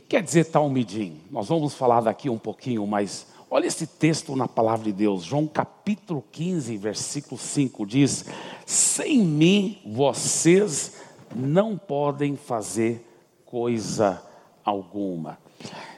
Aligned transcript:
que 0.00 0.08
quer 0.08 0.22
dizer 0.22 0.46
talmidim? 0.46 1.20
Nós 1.30 1.48
vamos 1.48 1.74
falar 1.74 2.00
daqui 2.00 2.28
um 2.28 2.38
pouquinho, 2.38 2.86
mas 2.86 3.26
olha 3.50 3.66
esse 3.66 3.86
texto 3.86 4.34
na 4.34 4.48
palavra 4.48 4.84
de 4.84 4.92
Deus. 4.92 5.24
João 5.24 5.46
capítulo 5.46 6.24
15, 6.32 6.76
versículo 6.76 7.38
5 7.38 7.86
diz: 7.86 8.24
Sem 8.64 9.18
mim 9.18 9.78
vocês 9.86 10.94
não 11.34 11.76
podem 11.76 12.36
fazer 12.36 13.06
coisa 13.44 14.22
alguma. 14.64 15.38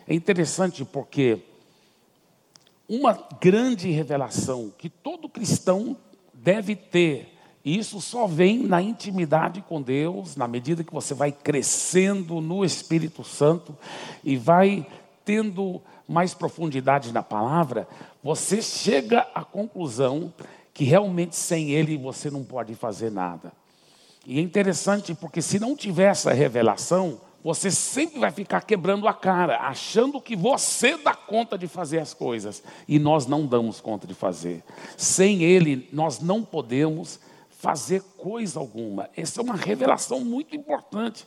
É 0.06 0.14
interessante 0.14 0.84
porque 0.84 1.40
uma 2.88 3.12
grande 3.40 3.90
revelação 3.90 4.72
que 4.76 4.88
todo 4.88 5.28
cristão 5.28 5.96
deve 6.32 6.74
ter, 6.74 7.38
e 7.69 7.77
isso 7.77 8.00
só 8.00 8.27
vem 8.27 8.61
na 8.61 8.80
intimidade 8.80 9.61
com 9.61 9.82
Deus, 9.82 10.37
na 10.37 10.48
medida 10.48 10.82
que 10.82 10.91
você 10.91 11.12
vai 11.12 11.30
crescendo 11.30 12.41
no 12.41 12.64
Espírito 12.64 13.23
Santo 13.23 13.77
e 14.25 14.39
vai 14.39 14.87
tendo 15.23 15.79
mais 16.09 16.32
profundidade 16.32 17.12
na 17.12 17.23
palavra, 17.23 17.86
você 18.25 18.62
chega 18.62 19.26
à 19.35 19.45
conclusão 19.45 20.32
que 20.73 20.82
realmente 20.82 21.36
sem 21.36 21.73
Ele 21.73 21.99
você 21.99 22.31
não 22.31 22.43
pode 22.43 22.75
fazer 22.75 23.11
nada. 23.11 23.53
E 24.26 24.39
é 24.39 24.40
interessante 24.43 25.14
porque 25.14 25.43
se 25.43 25.59
não 25.59 25.76
tiver 25.76 26.11
essa 26.11 26.32
revelação, 26.32 27.21
você 27.45 27.71
sempre 27.71 28.18
vai 28.18 28.31
ficar 28.31 28.62
quebrando 28.62 29.07
a 29.07 29.12
cara, 29.12 29.59
achando 29.59 30.23
que 30.23 30.35
você 30.35 30.96
dá 30.96 31.14
conta 31.14 31.59
de 31.59 31.68
fazer 31.68 31.98
as 31.98 32.14
coisas. 32.14 32.62
E 32.89 32.98
nós 32.98 33.27
não 33.27 33.45
damos 33.45 33.78
conta 33.78 34.06
de 34.06 34.14
fazer. 34.14 34.64
Sem 34.97 35.42
Ele, 35.42 35.87
nós 35.92 36.19
não 36.19 36.42
podemos 36.42 37.20
fazer 37.58 38.03
coisa 38.17 38.61
alguma. 38.61 39.11
Essa 39.17 39.41
é 39.41 39.44
uma 39.44 39.56
revelação 39.56 40.20
muito 40.20 40.55
importante. 40.55 41.27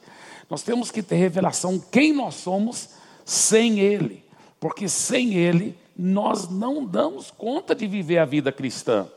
Nós 0.49 0.63
temos 0.63 0.89
que 0.89 1.03
ter 1.03 1.15
revelação 1.15 1.77
quem 1.91 2.13
nós 2.13 2.35
somos 2.35 2.89
sem 3.25 3.79
Ele. 3.79 4.23
Porque 4.59 4.87
sem 4.87 5.33
Ele, 5.33 5.77
nós 5.95 6.49
não 6.49 6.85
damos 6.85 7.29
conta 7.31 7.75
de 7.75 7.85
viver 7.85 8.17
a 8.17 8.25
vida 8.25 8.49
cristã. 8.49 9.07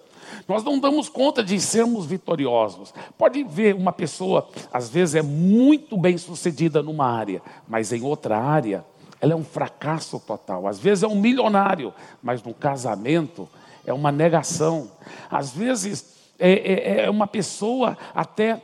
Nós 0.48 0.64
não 0.64 0.80
damos 0.80 1.08
conta 1.08 1.44
de 1.44 1.60
sermos 1.60 2.04
vitoriosos. 2.04 2.92
Pode 3.16 3.44
ver 3.44 3.76
uma 3.76 3.92
pessoa, 3.92 4.48
às 4.72 4.88
vezes, 4.88 5.14
é 5.14 5.22
muito 5.22 5.96
bem 5.96 6.18
sucedida 6.18 6.82
numa 6.82 7.06
área, 7.06 7.40
mas 7.68 7.92
em 7.92 8.02
outra 8.02 8.36
área, 8.36 8.84
ela 9.20 9.34
é 9.34 9.36
um 9.36 9.44
fracasso 9.44 10.18
total. 10.18 10.66
Às 10.66 10.80
vezes 10.80 11.04
é 11.04 11.06
um 11.06 11.20
milionário, 11.20 11.94
mas 12.20 12.42
no 12.42 12.52
casamento 12.52 13.48
é 13.86 13.92
uma 13.92 14.10
negação. 14.10 14.90
Às 15.30 15.52
vezes 15.52 16.13
é, 16.38 16.52
é, 16.52 17.04
é 17.04 17.10
uma 17.10 17.26
pessoa 17.26 17.96
até 18.14 18.62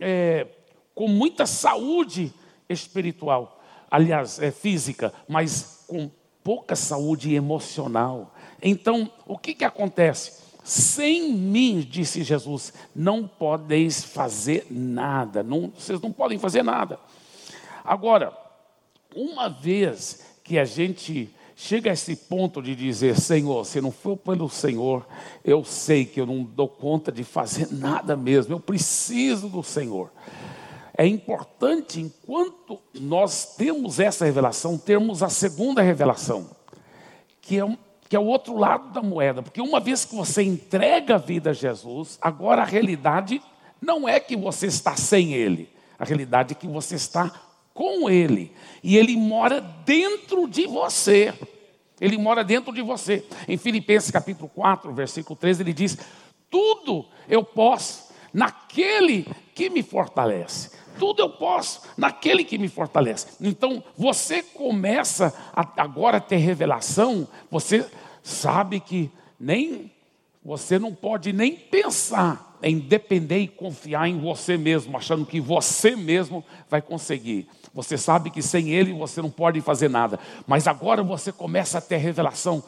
é, 0.00 0.46
com 0.94 1.08
muita 1.08 1.46
saúde 1.46 2.32
espiritual, 2.68 3.60
aliás, 3.90 4.40
é 4.40 4.50
física, 4.50 5.12
mas 5.28 5.84
com 5.86 6.10
pouca 6.42 6.74
saúde 6.76 7.34
emocional. 7.34 8.34
Então, 8.62 9.10
o 9.26 9.38
que, 9.38 9.54
que 9.54 9.64
acontece? 9.64 10.42
Sem 10.64 11.32
mim, 11.32 11.80
disse 11.80 12.22
Jesus, 12.22 12.72
não 12.94 13.26
podeis 13.26 14.04
fazer 14.04 14.66
nada. 14.70 15.42
Não, 15.42 15.72
vocês 15.76 16.00
não 16.00 16.12
podem 16.12 16.38
fazer 16.38 16.62
nada. 16.62 16.98
Agora, 17.84 18.36
uma 19.14 19.48
vez 19.48 20.24
que 20.44 20.58
a 20.58 20.64
gente 20.64 21.34
chega 21.60 21.90
a 21.90 21.92
esse 21.92 22.14
ponto 22.14 22.62
de 22.62 22.74
dizer: 22.76 23.18
Senhor, 23.18 23.66
se 23.66 23.80
não 23.80 23.90
for 23.90 24.16
pelo 24.16 24.48
Senhor, 24.48 25.04
eu 25.44 25.64
sei 25.64 26.04
que 26.04 26.20
eu 26.20 26.24
não 26.24 26.44
dou 26.44 26.68
conta 26.68 27.10
de 27.10 27.24
fazer 27.24 27.68
nada 27.72 28.16
mesmo, 28.16 28.54
eu 28.54 28.60
preciso 28.60 29.48
do 29.48 29.62
Senhor. 29.62 30.10
É 30.96 31.04
importante, 31.04 32.00
enquanto 32.00 32.78
nós 32.94 33.56
temos 33.56 33.98
essa 33.98 34.24
revelação, 34.24 34.78
termos 34.78 35.22
a 35.22 35.28
segunda 35.28 35.82
revelação, 35.82 36.48
que 37.40 37.58
é 37.58 37.64
um, 37.64 37.76
que 38.08 38.14
é 38.14 38.18
o 38.18 38.26
outro 38.26 38.56
lado 38.56 38.92
da 38.92 39.02
moeda, 39.02 39.42
porque 39.42 39.60
uma 39.60 39.80
vez 39.80 40.04
que 40.04 40.14
você 40.14 40.42
entrega 40.42 41.16
a 41.16 41.18
vida 41.18 41.50
a 41.50 41.52
Jesus, 41.52 42.18
agora 42.20 42.62
a 42.62 42.64
realidade 42.64 43.42
não 43.80 44.08
é 44.08 44.18
que 44.18 44.36
você 44.36 44.66
está 44.66 44.96
sem 44.96 45.34
Ele, 45.34 45.68
a 45.98 46.04
realidade 46.04 46.52
é 46.52 46.56
que 46.56 46.66
você 46.66 46.94
está 46.94 47.47
com 47.78 48.10
Ele, 48.10 48.50
e 48.82 48.96
Ele 48.96 49.16
mora 49.16 49.60
dentro 49.60 50.48
de 50.48 50.66
você. 50.66 51.32
Ele 52.00 52.18
mora 52.18 52.42
dentro 52.42 52.72
de 52.72 52.82
você. 52.82 53.24
Em 53.46 53.56
Filipenses 53.56 54.10
capítulo 54.10 54.50
4, 54.52 54.92
versículo 54.92 55.36
13, 55.36 55.62
ele 55.62 55.72
diz: 55.72 55.96
Tudo 56.50 57.06
eu 57.28 57.44
posso 57.44 58.12
naquele 58.34 59.24
que 59.54 59.70
me 59.70 59.84
fortalece. 59.84 60.72
Tudo 60.98 61.22
eu 61.22 61.30
posso 61.30 61.82
naquele 61.96 62.42
que 62.42 62.58
me 62.58 62.68
fortalece. 62.68 63.28
Então, 63.40 63.82
você 63.96 64.42
começa 64.42 65.32
a, 65.52 65.64
agora 65.80 66.16
a 66.16 66.20
ter 66.20 66.38
revelação, 66.38 67.28
você 67.48 67.88
sabe 68.24 68.80
que 68.80 69.08
nem 69.38 69.92
você 70.44 70.80
não 70.80 70.92
pode 70.92 71.32
nem 71.32 71.54
pensar 71.54 72.47
em 72.62 72.78
depender 72.78 73.38
e 73.38 73.48
confiar 73.48 74.08
em 74.08 74.18
você 74.18 74.56
mesmo, 74.56 74.96
achando 74.96 75.24
que 75.24 75.40
você 75.40 75.94
mesmo 75.94 76.44
vai 76.68 76.82
conseguir. 76.82 77.48
Você 77.72 77.96
sabe 77.96 78.30
que 78.30 78.42
sem 78.42 78.70
ele 78.70 78.92
você 78.92 79.22
não 79.22 79.30
pode 79.30 79.60
fazer 79.60 79.88
nada, 79.88 80.18
mas 80.46 80.66
agora 80.66 81.02
você 81.02 81.30
começa 81.30 81.78
a 81.78 81.80
ter 81.80 81.98
revelação 81.98 82.62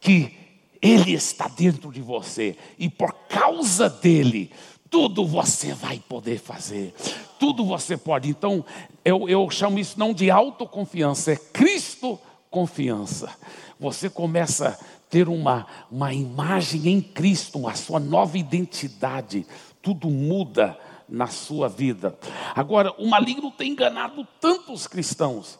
que 0.00 0.36
ele 0.80 1.12
está 1.12 1.48
dentro 1.48 1.92
de 1.92 2.02
você 2.02 2.56
e 2.78 2.88
por 2.88 3.12
causa 3.28 3.88
dele 3.88 4.50
tudo 4.90 5.24
você 5.24 5.72
vai 5.72 6.02
poder 6.06 6.38
fazer, 6.38 6.92
tudo 7.38 7.64
você 7.64 7.96
pode. 7.96 8.28
Então, 8.28 8.62
eu, 9.02 9.26
eu 9.26 9.48
chamo 9.48 9.78
isso 9.78 9.98
não 9.98 10.12
de 10.12 10.30
autoconfiança, 10.30 11.32
é 11.32 11.36
Cristo 11.36 12.20
confiança. 12.50 13.30
Você 13.80 14.10
começa 14.10 14.68
a 14.68 14.78
ter 15.12 15.28
uma, 15.28 15.66
uma 15.90 16.14
imagem 16.14 16.88
em 16.88 17.02
Cristo, 17.02 17.68
a 17.68 17.74
sua 17.74 18.00
nova 18.00 18.38
identidade, 18.38 19.46
tudo 19.82 20.08
muda 20.08 20.78
na 21.06 21.26
sua 21.26 21.68
vida. 21.68 22.18
Agora, 22.56 22.90
o 22.92 23.06
maligno 23.06 23.50
tem 23.50 23.72
enganado 23.72 24.26
tantos 24.40 24.86
cristãos 24.86 25.58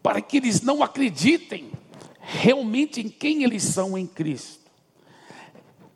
para 0.00 0.20
que 0.20 0.36
eles 0.36 0.62
não 0.62 0.84
acreditem 0.84 1.72
realmente 2.20 3.00
em 3.00 3.08
quem 3.08 3.42
eles 3.42 3.64
são 3.64 3.98
em 3.98 4.06
Cristo. 4.06 4.70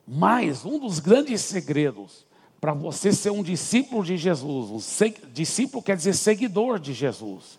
Mas 0.05 0.65
um 0.65 0.77
dos 0.77 0.99
grandes 0.99 1.43
segredos 1.43 2.27
para 2.61 2.73
você 2.73 3.13
ser 3.13 3.31
um 3.31 3.45
discípulo 3.45 4.03
de 4.03 4.17
Jesus. 4.17 4.69
Um 4.69 5.31
discípulo 5.33 5.81
quer 5.81 5.97
dizer 5.97 6.15
seguidor 6.15 6.81
de 6.81 6.93
Jesus. 6.93 7.57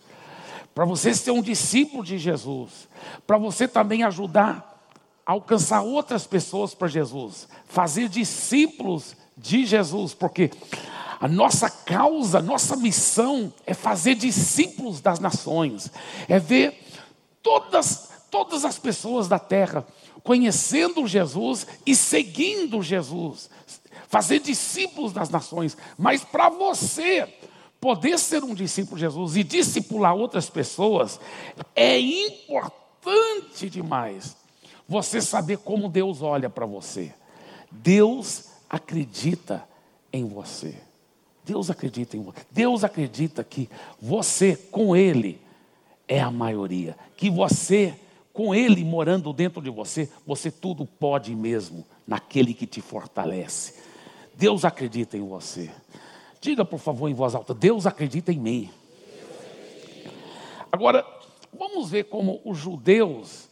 Para 0.74 0.84
você 0.84 1.14
ser 1.14 1.30
um 1.30 1.40
discípulo 1.40 2.04
de 2.04 2.18
Jesus. 2.18 2.86
Para 3.26 3.38
você 3.38 3.66
também 3.66 4.02
ajudar 4.02 4.75
alcançar 5.26 5.82
outras 5.82 6.26
pessoas 6.26 6.72
para 6.72 6.86
Jesus. 6.86 7.48
Fazer 7.66 8.08
discípulos 8.08 9.16
de 9.36 9.66
Jesus. 9.66 10.14
Porque 10.14 10.50
a 11.20 11.26
nossa 11.26 11.68
causa, 11.68 12.40
nossa 12.40 12.76
missão 12.76 13.52
é 13.66 13.74
fazer 13.74 14.14
discípulos 14.14 15.00
das 15.00 15.18
nações. 15.18 15.90
É 16.28 16.38
ver 16.38 16.80
todas, 17.42 18.10
todas 18.30 18.64
as 18.64 18.78
pessoas 18.78 19.26
da 19.26 19.38
terra 19.38 19.84
conhecendo 20.22 21.06
Jesus 21.06 21.66
e 21.84 21.94
seguindo 21.94 22.82
Jesus 22.82 23.48
fazer 24.08 24.40
discípulos 24.40 25.12
das 25.12 25.30
nações, 25.30 25.76
mas 25.98 26.24
para 26.24 26.48
você 26.48 27.28
poder 27.80 28.18
ser 28.18 28.42
um 28.42 28.54
discípulo 28.54 28.96
de 28.96 29.02
Jesus 29.02 29.36
e 29.36 29.44
discipular 29.44 30.14
outras 30.14 30.48
pessoas, 30.48 31.20
é 31.74 31.98
importante 31.98 33.68
demais 33.68 34.36
você 34.88 35.20
saber 35.20 35.58
como 35.58 35.88
Deus 35.88 36.22
olha 36.22 36.48
para 36.48 36.66
você. 36.66 37.12
Deus 37.70 38.48
acredita 38.68 39.66
em 40.12 40.24
você. 40.24 40.74
Deus 41.44 41.70
acredita 41.70 42.16
em 42.16 42.22
você. 42.22 42.40
Deus 42.50 42.84
acredita 42.84 43.44
que 43.44 43.68
você, 44.00 44.56
com 44.56 44.96
Ele, 44.96 45.40
é 46.08 46.20
a 46.20 46.30
maioria. 46.30 46.96
Que 47.16 47.30
você, 47.30 47.94
com 48.32 48.54
Ele 48.54 48.84
morando 48.84 49.32
dentro 49.32 49.60
de 49.60 49.70
você, 49.70 50.10
você 50.26 50.50
tudo 50.50 50.86
pode 50.86 51.34
mesmo 51.34 51.84
naquele 52.06 52.54
que 52.54 52.66
te 52.66 52.80
fortalece. 52.80 53.74
Deus 54.34 54.64
acredita 54.64 55.16
em 55.16 55.26
você. 55.26 55.70
Diga, 56.40 56.64
por 56.64 56.78
favor, 56.78 57.08
em 57.08 57.14
voz 57.14 57.34
alta: 57.34 57.54
Deus 57.54 57.86
acredita 57.86 58.32
em 58.32 58.38
mim. 58.38 58.70
Agora, 60.70 61.06
vamos 61.56 61.90
ver 61.90 62.04
como 62.04 62.40
os 62.44 62.58
judeus 62.58 63.48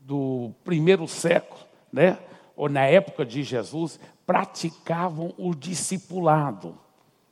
do 0.00 0.52
primeiro 0.64 1.06
século, 1.06 1.60
né, 1.92 2.18
ou 2.56 2.68
na 2.68 2.84
época 2.86 3.24
de 3.24 3.42
Jesus, 3.42 3.98
praticavam 4.26 5.32
o 5.38 5.54
discipulado. 5.54 6.76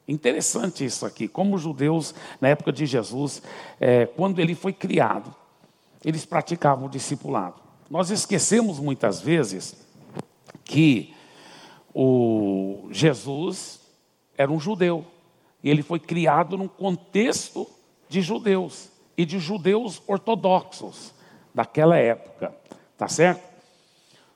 Interessante 0.07 0.85
isso 0.85 1.05
aqui, 1.05 1.29
como 1.29 1.57
os 1.57 1.63
judeus, 1.63 2.15
na 2.41 2.49
época 2.49 2.73
de 2.73 2.87
Jesus, 2.87 3.43
é, 3.79 4.07
quando 4.07 4.39
ele 4.39 4.55
foi 4.55 4.73
criado, 4.73 5.35
eles 6.05 6.25
praticavam 6.25 6.87
o 6.87 6.91
discipulado. 6.91 7.61
Nós 7.91 8.11
esquecemos 8.11 8.79
muitas 8.79 9.21
vezes 9.21 9.77
que 10.65 11.15
o 11.95 12.89
Jesus 12.91 13.81
era 14.37 14.51
um 14.51 14.61
judeu. 14.61 15.05
E 15.63 15.69
ele 15.69 15.83
foi 15.83 15.99
criado 15.99 16.57
num 16.57 16.69
contexto 16.69 17.67
de 18.09 18.21
judeus. 18.23 18.91
e 19.17 19.27
de 19.27 19.41
judeus 19.41 20.01
ortodoxos 20.07 21.13
daquela 21.55 21.97
época, 21.97 22.55
tá 22.97 23.09
certo? 23.09 23.43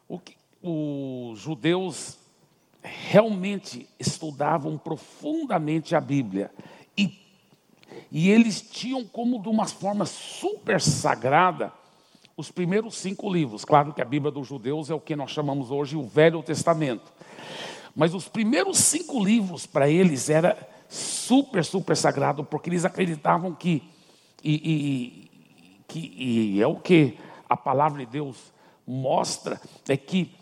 O 0.09 0.19
que, 0.19 0.37
os 0.63 1.39
judeus 1.39 2.19
realmente 2.83 3.89
estudavam 3.99 4.77
profundamente 4.77 5.95
a 5.95 6.01
Bíblia 6.01 6.51
e, 6.97 7.19
e 8.11 8.31
eles 8.31 8.61
tinham 8.61 9.05
como 9.05 9.41
de 9.41 9.49
uma 9.49 9.67
forma 9.67 10.05
super 10.05 10.81
sagrada 10.81 11.73
os 12.37 12.51
primeiros 12.51 12.97
cinco 12.97 13.33
livros. 13.33 13.65
Claro 13.65 13.93
que 13.93 14.03
a 14.03 14.05
Bíblia 14.05 14.31
dos 14.31 14.49
judeus 14.49 14.91
é 14.91 14.95
o 14.95 15.01
que 15.01 15.15
nós 15.15 15.31
chamamos 15.31 15.71
hoje 15.71 15.97
o 15.97 16.07
Velho 16.07 16.43
Testamento. 16.43 17.13
Mas 17.95 18.15
os 18.15 18.29
primeiros 18.29 18.79
cinco 18.79 19.23
livros 19.23 19.67
para 19.67 19.89
eles 19.89 20.31
era 20.31 20.57
super, 20.89 21.65
super 21.65 21.97
sagrado, 21.97 22.43
porque 22.45 22.71
eles 22.71 22.85
acreditavam 22.85 23.55
que, 23.55 23.83
e, 24.43 24.55
e, 24.55 25.31
que, 25.93 26.15
e 26.17 26.63
é 26.63 26.67
o 26.67 26.77
que 26.77 27.19
a 27.47 27.55
palavra 27.57 27.99
de 27.99 28.11
Deus 28.11 28.51
mostra, 28.87 29.61
é 29.87 29.95
que 29.95 30.35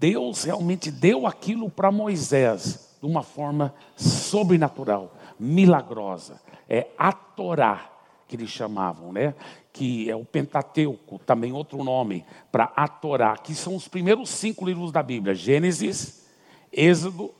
Deus 0.00 0.42
realmente 0.42 0.90
deu 0.90 1.28
aquilo 1.28 1.70
para 1.70 1.92
Moisés 1.92 2.96
de 3.00 3.06
uma 3.06 3.22
forma 3.22 3.72
sobrenatural, 3.96 5.14
milagrosa. 5.38 6.40
É 6.68 6.88
a 6.98 7.12
Torá 7.12 7.88
que 8.26 8.34
eles 8.34 8.50
chamavam, 8.50 9.12
né? 9.12 9.34
Que 9.72 10.10
é 10.10 10.16
o 10.16 10.24
Pentateuco, 10.24 11.20
também 11.20 11.52
outro 11.52 11.84
nome 11.84 12.24
para 12.50 12.72
a 12.74 12.88
Torá, 12.88 13.36
que 13.36 13.54
são 13.54 13.76
os 13.76 13.86
primeiros 13.86 14.28
cinco 14.30 14.66
livros 14.66 14.90
da 14.90 15.04
Bíblia: 15.04 15.34
Gênesis, 15.34 16.26
Êxodo, 16.72 17.32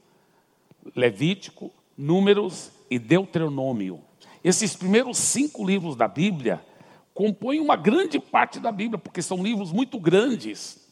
Levítico, 0.94 1.72
Números 1.98 2.70
e 2.88 2.96
Deuteronômio. 2.98 4.00
Esses 4.44 4.76
primeiros 4.76 5.18
cinco 5.18 5.66
livros 5.66 5.96
da 5.96 6.06
Bíblia 6.06 6.64
compõem 7.14 7.60
uma 7.60 7.76
grande 7.76 8.18
parte 8.18 8.58
da 8.58 8.72
Bíblia, 8.72 8.98
porque 8.98 9.22
são 9.22 9.42
livros 9.42 9.72
muito 9.72 9.98
grandes. 10.00 10.84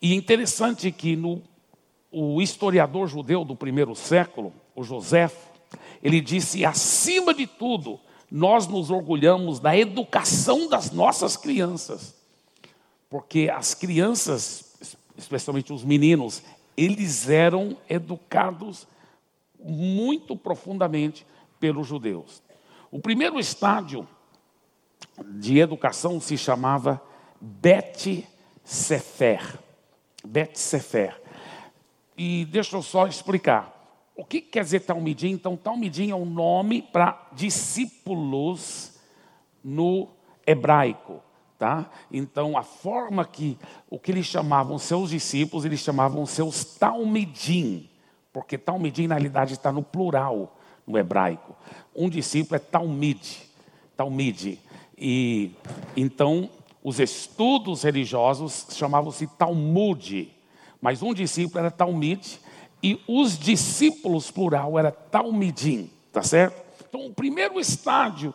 E 0.00 0.14
interessante 0.14 0.90
que 0.90 1.14
no, 1.14 1.42
o 2.10 2.40
historiador 2.40 3.06
judeu 3.06 3.44
do 3.44 3.54
primeiro 3.54 3.94
século, 3.94 4.52
o 4.74 4.82
Joséfo, 4.82 5.50
ele 6.02 6.20
disse: 6.20 6.64
acima 6.64 7.34
de 7.34 7.46
tudo, 7.46 8.00
nós 8.30 8.66
nos 8.66 8.90
orgulhamos 8.90 9.60
da 9.60 9.76
educação 9.76 10.68
das 10.68 10.90
nossas 10.90 11.36
crianças, 11.36 12.14
porque 13.10 13.50
as 13.54 13.74
crianças, 13.74 14.74
especialmente 15.16 15.72
os 15.72 15.84
meninos, 15.84 16.42
eles 16.76 17.28
eram 17.28 17.76
educados 17.88 18.86
muito 19.62 20.36
profundamente 20.36 21.26
pelos 21.60 21.86
judeus. 21.86 22.42
O 22.90 22.98
primeiro 22.98 23.38
estádio 23.38 24.06
de 25.22 25.58
educação 25.58 26.20
se 26.20 26.36
chamava 26.36 27.00
Bet 27.40 28.26
Sefer. 28.64 29.58
Bet 30.24 30.58
Sefer. 30.58 31.20
E 32.16 32.44
deixa 32.46 32.76
eu 32.76 32.82
só 32.82 33.06
explicar. 33.06 33.72
O 34.16 34.24
que 34.24 34.40
quer 34.40 34.62
dizer 34.62 34.80
Talmidim? 34.80 35.30
Então, 35.30 35.56
Talmidim 35.56 36.10
é 36.10 36.14
um 36.14 36.24
nome 36.24 36.82
para 36.82 37.28
discípulos 37.32 38.92
no 39.62 40.08
hebraico. 40.46 41.20
Tá? 41.58 41.90
Então, 42.12 42.56
a 42.56 42.62
forma 42.62 43.24
que, 43.24 43.58
o 43.88 43.98
que 43.98 44.12
eles 44.12 44.26
chamavam 44.26 44.78
seus 44.78 45.10
discípulos, 45.10 45.64
eles 45.64 45.80
chamavam 45.80 46.26
seus 46.26 46.64
Talmidim, 46.64 47.88
porque 48.32 48.58
Talmidim, 48.58 49.06
na 49.06 49.14
realidade, 49.14 49.54
está 49.54 49.72
no 49.72 49.82
plural 49.82 50.56
no 50.86 50.98
hebraico. 50.98 51.56
Um 51.94 52.08
discípulo 52.08 52.56
é 52.56 52.58
Talmid, 52.58 53.42
Talmid. 53.96 54.60
E, 54.96 55.52
então, 55.96 56.48
os 56.82 57.00
estudos 57.00 57.82
religiosos 57.82 58.66
chamavam-se 58.70 59.26
Talmud, 59.26 60.30
mas 60.80 61.02
um 61.02 61.14
discípulo 61.14 61.60
era 61.60 61.70
Talmid, 61.70 62.38
e 62.82 63.00
os 63.08 63.38
discípulos, 63.38 64.30
plural, 64.30 64.78
era 64.78 64.90
Talmidim, 64.90 65.90
tá 66.12 66.22
certo? 66.22 66.62
Então, 66.86 67.06
o 67.06 67.14
primeiro 67.14 67.58
estádio 67.58 68.34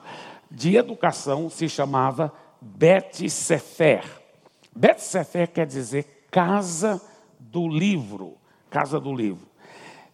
de 0.50 0.76
educação 0.76 1.50
se 1.50 1.70
chamava 1.70 2.34
Bet 2.60 3.30
Sefer. 3.30 4.04
Bet 4.76 5.02
Sefer 5.02 5.48
quer 5.50 5.68
dizer 5.68 6.26
casa 6.32 7.00
do 7.40 7.68
livro, 7.68 8.36
casa 8.70 9.00
do 9.00 9.14
livro. 9.14 9.48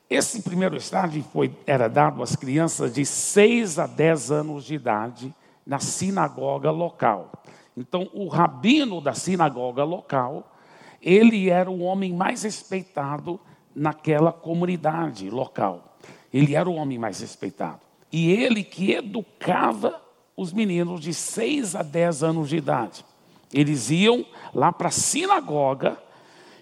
Esse 0.10 0.42
primeiro 0.42 0.76
estágio 0.76 1.24
foi, 1.32 1.52
era 1.66 1.88
dado 1.88 2.22
às 2.22 2.36
crianças 2.36 2.94
de 2.94 3.06
6 3.06 3.80
a 3.80 3.88
10 3.88 4.32
anos 4.32 4.66
de 4.66 4.76
idade 4.76 5.34
na 5.66 5.80
sinagoga 5.80 6.72
local. 6.72 7.32
Então, 7.76 8.10
o 8.14 8.28
rabino 8.28 9.02
da 9.02 9.14
sinagoga 9.14 9.84
local, 9.84 10.56
ele 11.02 11.50
era 11.50 11.70
o 11.70 11.82
homem 11.82 12.14
mais 12.14 12.44
respeitado 12.44 13.40
naquela 13.76 14.32
comunidade 14.32 15.30
local. 15.30 15.98
Ele 16.34 16.56
era 16.56 16.70
o 16.70 16.76
homem 16.76 16.98
mais 16.98 17.20
respeitado. 17.20 17.82
E 18.12 18.32
ele 18.32 18.64
que 18.64 18.94
educava 18.94 20.02
os 20.38 20.54
meninos 20.54 21.02
de 21.02 21.14
6 21.14 21.76
a 21.76 21.82
10 21.82 22.24
anos 22.24 22.50
de 22.50 22.58
idade. 22.58 23.06
Eles 23.54 23.90
iam 23.90 24.26
lá 24.54 24.72
para 24.72 24.90
a 24.90 24.92
sinagoga, 24.92 25.98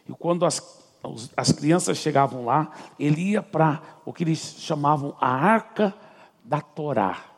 e 0.07 0.13
quando 0.13 0.45
as, 0.45 0.61
as 1.35 1.51
crianças 1.51 1.97
chegavam 1.97 2.45
lá, 2.45 2.71
ele 2.99 3.31
ia 3.31 3.41
para 3.41 3.81
o 4.05 4.13
que 4.13 4.23
eles 4.23 4.55
chamavam 4.59 5.15
a 5.19 5.29
arca 5.29 5.93
da 6.43 6.61
Torá. 6.61 7.32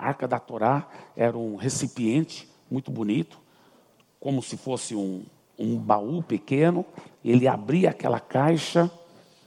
A 0.00 0.06
arca 0.08 0.26
da 0.26 0.38
Torá 0.38 0.88
era 1.14 1.36
um 1.36 1.56
recipiente 1.56 2.48
muito 2.70 2.90
bonito, 2.90 3.38
como 4.18 4.42
se 4.42 4.56
fosse 4.56 4.96
um, 4.96 5.22
um 5.58 5.76
baú 5.76 6.22
pequeno. 6.22 6.86
Ele 7.22 7.46
abria 7.46 7.90
aquela 7.90 8.18
caixa 8.18 8.90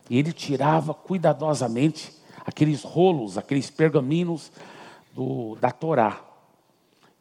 e 0.07 0.19
ele 0.19 0.31
tirava 0.31 0.93
cuidadosamente 0.93 2.13
aqueles 2.45 2.83
rolos, 2.83 3.35
aqueles 3.35 3.71
pergaminhos 3.71 4.51
do, 5.11 5.55
da 5.55 5.71
Torá. 5.71 6.21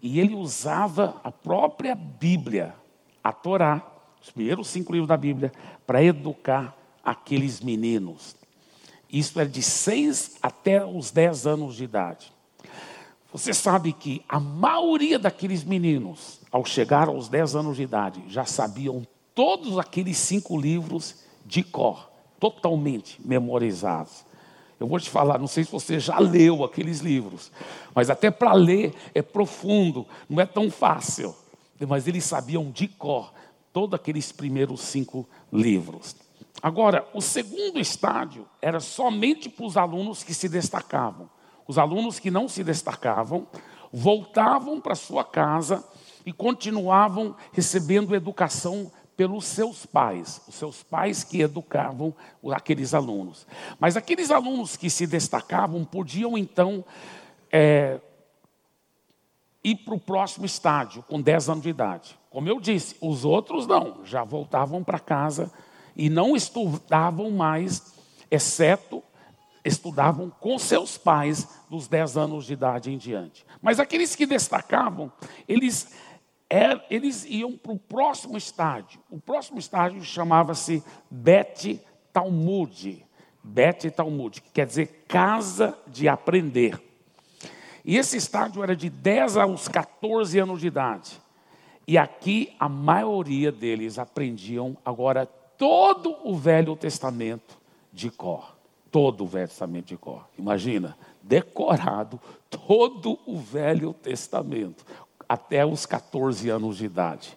E 0.03 0.21
ele 0.21 0.35
usava 0.35 1.19
a 1.25 1.33
própria 1.33 1.95
Bíblia, 1.95 2.75
a 3.25 3.33
Torá, 3.33 3.83
os 4.21 4.31
primeiros 4.31 4.69
cinco 4.69 4.93
livros 4.93 5.09
da 5.09 5.17
Bíblia, 5.17 5.51
para 5.87 6.05
educar 6.05 6.77
aqueles 7.03 7.63
meninos. 7.63 8.37
Isso 9.11 9.41
é 9.41 9.47
de 9.47 9.63
seis 9.63 10.37
até 10.43 10.85
os 10.85 11.11
dez 11.11 11.47
anos 11.47 11.77
de 11.77 11.85
idade. 11.85 12.32
Você 13.33 13.55
sabe 13.55 13.95
que 13.95 14.23
a 14.29 14.39
maioria 14.39 15.19
daqueles 15.19 15.65
meninos, 15.65 16.41
ao 16.51 16.67
chegar 16.67 17.09
aos 17.09 17.29
dez 17.29 17.57
anos 17.57 17.77
de 17.77 17.83
idade, 17.83 18.23
já 18.29 18.45
sabiam 18.45 19.07
todos 19.35 19.79
aqueles 19.79 20.19
cinco 20.19 20.61
livros 20.61 21.23
de 21.47 21.63
cor, 21.63 22.11
totalmente 22.39 23.19
memorizados. 23.25 24.27
Eu 24.79 24.87
vou 24.87 25.01
te 25.01 25.09
falar, 25.09 25.39
não 25.39 25.47
sei 25.47 25.65
se 25.65 25.73
você 25.73 25.99
já 25.99 26.19
leu 26.19 26.63
aqueles 26.63 27.01
livros, 27.01 27.51
mas 27.95 28.11
até 28.11 28.31
para 28.31 28.53
ler 28.53 28.93
é 29.15 29.23
profundo, 29.23 30.07
não 30.29 30.41
é 30.41 30.45
tão 30.45 30.71
fácil. 30.71 31.35
Mas 31.89 32.07
eles 32.07 32.25
sabiam 32.25 32.71
de 32.71 32.87
cor 32.87 33.33
todos 33.73 33.95
aqueles 33.95 34.31
primeiros 34.31 34.83
cinco 34.83 35.27
livros. 35.51 36.15
Agora, 36.63 37.09
o 37.15 37.21
segundo 37.21 37.81
estádio 37.81 38.47
era 38.61 38.79
somente 38.79 39.49
para 39.49 39.65
os 39.65 39.77
alunos 39.77 40.23
que 40.23 40.35
se 40.35 40.49
destacavam. 40.49 41.31
Os 41.67 41.79
alunos 41.79 42.19
que 42.19 42.31
não 42.31 42.49
se 42.49 42.65
destacavam 42.65 43.47
voltavam 43.93 44.81
para 44.81 44.95
sua 44.95 45.25
casa 45.25 45.85
e 46.25 46.33
continuavam 46.33 47.37
recebendo 47.53 48.15
educação 48.15 48.91
pelos 49.17 49.45
seus 49.45 49.85
pais, 49.85 50.41
os 50.49 50.55
seus 50.55 50.83
pais 50.83 51.23
que 51.23 51.41
educavam 51.41 52.15
aqueles 52.53 52.95
alunos. 52.95 53.47
Mas 53.79 53.97
aqueles 53.97 54.31
alunos 54.31 54.77
que 54.77 54.89
se 54.89 55.07
destacavam 55.07 55.85
podiam 55.85 56.37
então 56.39 56.85
é, 57.51 58.01
ir 59.63 59.77
para 59.77 59.95
o 59.95 60.01
próximo 60.01 60.47
estágio, 60.47 61.03
com 61.03 61.21
10 61.21 61.51
anos 61.51 61.63
de 61.63 61.69
idade. 61.69 62.19
Como 62.31 62.49
eu 62.49 62.59
disse, 62.59 62.97
os 63.01 63.25
outros 63.25 63.67
não, 63.67 64.05
já 64.05 64.25
voltavam 64.25 64.83
para 64.83 64.99
casa 64.99 65.53
e 65.95 66.09
não 66.09 66.35
estudavam 66.35 67.31
mais, 67.31 67.95
exceto 68.31 69.03
estudavam 69.65 70.31
com 70.31 70.59
seus 70.59 70.99
pais 70.99 71.49
dos 71.71 71.89
10 71.89 72.17
anos 72.17 72.47
de 72.47 72.53
idade 72.53 72.91
em 72.91 72.99
diante. 72.99 73.45
Mas 73.61 73.79
aqueles 73.79 74.17
que 74.17 74.27
destacavam, 74.27 75.13
eles 75.49 75.93
é, 76.51 76.79
eles 76.91 77.25
iam 77.25 77.57
para 77.57 77.73
o 77.73 77.79
próximo 77.79 78.37
estágio. 78.37 79.01
O 79.09 79.19
próximo 79.19 79.59
estágio 79.59 80.05
chamava-se 80.05 80.85
Bet 81.11 81.81
Talmud. 82.13 83.07
Bet 83.43 83.91
Talmud, 83.91 84.43
que 84.43 84.51
quer 84.51 84.67
dizer 84.67 85.05
casa 85.09 85.77
de 85.87 86.09
aprender. 86.09 86.79
E 87.83 87.97
esse 87.97 88.19
estágio 88.19 88.63
era 88.63 88.77
de 88.77 88.91
10 88.91 89.39
aos 89.39 89.67
14 89.67 90.39
anos 90.39 90.61
de 90.61 90.67
idade. 90.67 91.21
E 91.87 91.97
aqui 91.97 92.55
a 92.61 92.69
maioria 92.69 93.51
deles 93.51 93.99
aprendiam 93.99 94.77
agora 94.85 95.25
todo 95.25 96.17
o 96.23 96.37
Velho 96.37 96.77
Testamento 96.77 97.59
de 97.91 98.11
cor. 98.11 98.62
Todo 98.93 99.25
o 99.25 99.27
Velho 99.27 99.49
Testamento 99.49 99.87
de 99.87 99.97
cor. 99.97 100.29
Imagina, 100.39 100.97
decorado 101.21 102.21
todo 102.49 103.19
o 103.27 103.37
Velho 103.39 103.93
Testamento, 103.93 104.85
até 105.29 105.67
os 105.67 105.85
14 105.87 106.49
anos 106.49 106.77
de 106.77 106.85
idade. 106.85 107.37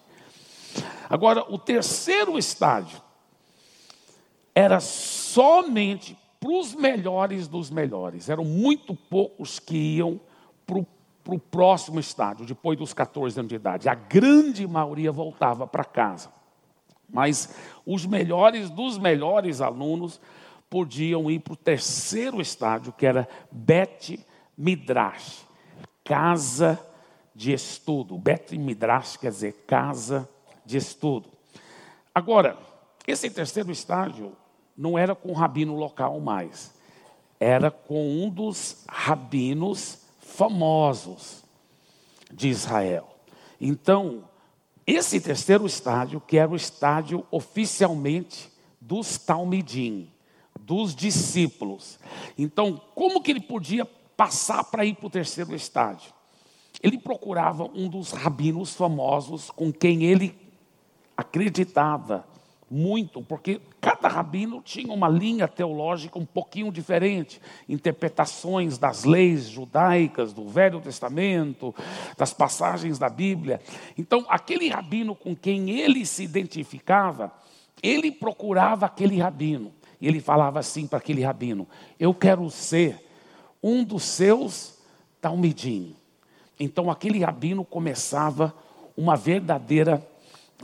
Agora, 1.08 1.44
o 1.48 1.58
terceiro 1.58 2.38
estágio 2.38 3.00
era 4.54 4.80
somente 4.80 6.16
para 6.38 6.50
os 6.50 6.74
melhores 6.74 7.48
dos 7.48 7.70
melhores. 7.70 8.28
Eram 8.28 8.44
muito 8.44 8.94
poucos 8.94 9.58
que 9.58 9.96
iam 9.96 10.20
para 10.66 11.34
o 11.34 11.38
próximo 11.38 11.98
estágio, 11.98 12.46
depois 12.46 12.78
dos 12.78 12.92
14 12.92 13.40
anos 13.40 13.48
de 13.48 13.56
idade. 13.56 13.88
A 13.88 13.94
grande 13.94 14.66
maioria 14.66 15.10
voltava 15.10 15.66
para 15.66 15.84
casa. 15.84 16.30
Mas 17.08 17.56
os 17.84 18.04
melhores 18.04 18.68
dos 18.68 18.98
melhores 18.98 19.60
alunos 19.60 20.20
podiam 20.68 21.30
ir 21.30 21.40
para 21.40 21.52
o 21.52 21.56
terceiro 21.56 22.40
estágio, 22.40 22.92
que 22.92 23.06
era 23.06 23.28
Bet 23.50 24.18
Midrash, 24.56 25.44
casa 26.04 26.78
de 27.34 27.52
estudo. 27.52 28.18
Bet 28.18 28.56
Midrash 28.56 29.16
quer 29.16 29.30
dizer 29.30 29.64
casa 29.66 30.28
de 30.64 30.76
estudo. 30.76 31.28
Agora, 32.14 32.58
esse 33.06 33.30
terceiro 33.30 33.70
estágio 33.70 34.32
não 34.76 34.98
era 34.98 35.14
com 35.14 35.30
o 35.30 35.34
rabino 35.34 35.76
local 35.76 36.18
mais, 36.20 36.74
era 37.38 37.70
com 37.70 38.24
um 38.24 38.30
dos 38.30 38.84
rabinos 38.88 40.02
famosos 40.20 41.44
de 42.32 42.48
Israel. 42.48 43.08
Então, 43.60 44.28
esse 44.86 45.20
terceiro 45.20 45.66
estádio, 45.66 46.20
que 46.20 46.38
era 46.38 46.50
o 46.50 46.56
estádio 46.56 47.26
oficialmente 47.30 48.50
dos 48.80 49.18
Talmidim, 49.18 50.10
dos 50.66 50.96
discípulos. 50.96 51.98
Então, 52.36 52.80
como 52.94 53.22
que 53.22 53.30
ele 53.30 53.40
podia 53.40 53.84
passar 54.16 54.64
para 54.64 54.84
ir 54.84 54.96
para 54.96 55.06
o 55.06 55.10
terceiro 55.10 55.54
estádio? 55.54 56.12
Ele 56.82 56.98
procurava 56.98 57.64
um 57.72 57.88
dos 57.88 58.10
rabinos 58.10 58.74
famosos 58.74 59.48
com 59.48 59.72
quem 59.72 60.02
ele 60.02 60.36
acreditava 61.16 62.26
muito, 62.68 63.22
porque 63.22 63.60
cada 63.80 64.08
rabino 64.08 64.60
tinha 64.60 64.92
uma 64.92 65.08
linha 65.08 65.46
teológica 65.46 66.18
um 66.18 66.26
pouquinho 66.26 66.72
diferente, 66.72 67.40
interpretações 67.68 68.76
das 68.76 69.04
leis 69.04 69.48
judaicas, 69.48 70.32
do 70.32 70.48
Velho 70.48 70.80
Testamento, 70.80 71.72
das 72.18 72.34
passagens 72.34 72.98
da 72.98 73.08
Bíblia. 73.08 73.60
Então, 73.96 74.26
aquele 74.28 74.68
rabino 74.68 75.14
com 75.14 75.34
quem 75.34 75.70
ele 75.70 76.04
se 76.04 76.24
identificava, 76.24 77.32
ele 77.80 78.10
procurava 78.10 78.86
aquele 78.86 79.18
rabino. 79.20 79.72
E 80.00 80.06
ele 80.06 80.20
falava 80.20 80.58
assim 80.58 80.86
para 80.86 80.98
aquele 80.98 81.22
rabino: 81.22 81.66
Eu 81.98 82.14
quero 82.14 82.48
ser 82.50 83.04
um 83.62 83.84
dos 83.84 84.02
seus 84.04 84.78
talmidim. 85.20 85.94
Então, 86.58 86.90
aquele 86.90 87.22
rabino 87.22 87.64
começava 87.64 88.54
uma 88.96 89.16
verdadeira 89.16 90.06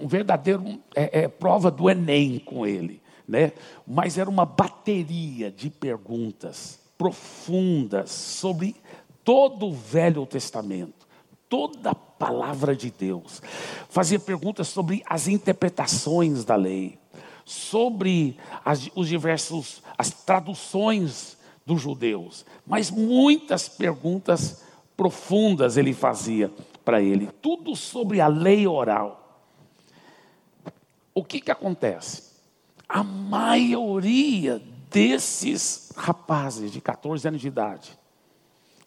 um 0.01 0.09
verdadeiro 0.09 0.81
é, 0.95 1.25
é, 1.25 1.29
prova 1.29 1.71
do 1.71 1.91
Enem 1.91 2.39
com 2.39 2.67
ele, 2.67 3.03
né? 3.29 3.53
Mas 3.87 4.17
era 4.17 4.31
uma 4.31 4.47
bateria 4.47 5.51
de 5.51 5.69
perguntas 5.69 6.81
profundas 6.97 8.11
sobre 8.11 8.77
todo 9.25 9.67
o 9.67 9.73
Velho 9.73 10.25
Testamento, 10.25 11.07
toda 11.49 11.91
a 11.91 11.95
palavra 11.95 12.75
de 12.75 12.91
Deus. 12.91 13.43
Fazia 13.89 14.19
perguntas 14.19 14.69
sobre 14.69 15.03
as 15.07 15.29
interpretações 15.29 16.45
da 16.45 16.57
lei, 16.57 16.99
sobre 17.45 18.37
as, 18.65 18.89
os 18.95 19.09
diversos 19.09 19.83
as 19.97 20.11
traduções 20.11 21.37
dos 21.65 21.81
judeus, 21.81 22.45
mas 22.67 22.91
muitas 22.91 23.69
perguntas 23.69 24.65
profundas 24.97 25.77
ele 25.77 25.93
fazia 25.93 26.51
para 26.85 27.01
ele, 27.01 27.29
tudo 27.41 27.77
sobre 27.77 28.21
a 28.21 28.27
lei 28.27 28.67
oral 28.67 29.23
o 31.15 31.23
que, 31.23 31.41
que 31.41 31.51
acontece? 31.51 32.33
A 32.89 33.03
maioria 33.03 34.63
desses 34.91 35.93
rapazes 35.97 36.71
de 36.73 36.81
14 36.81 37.29
anos 37.29 37.41
de 37.41 37.49
idade, 37.49 37.99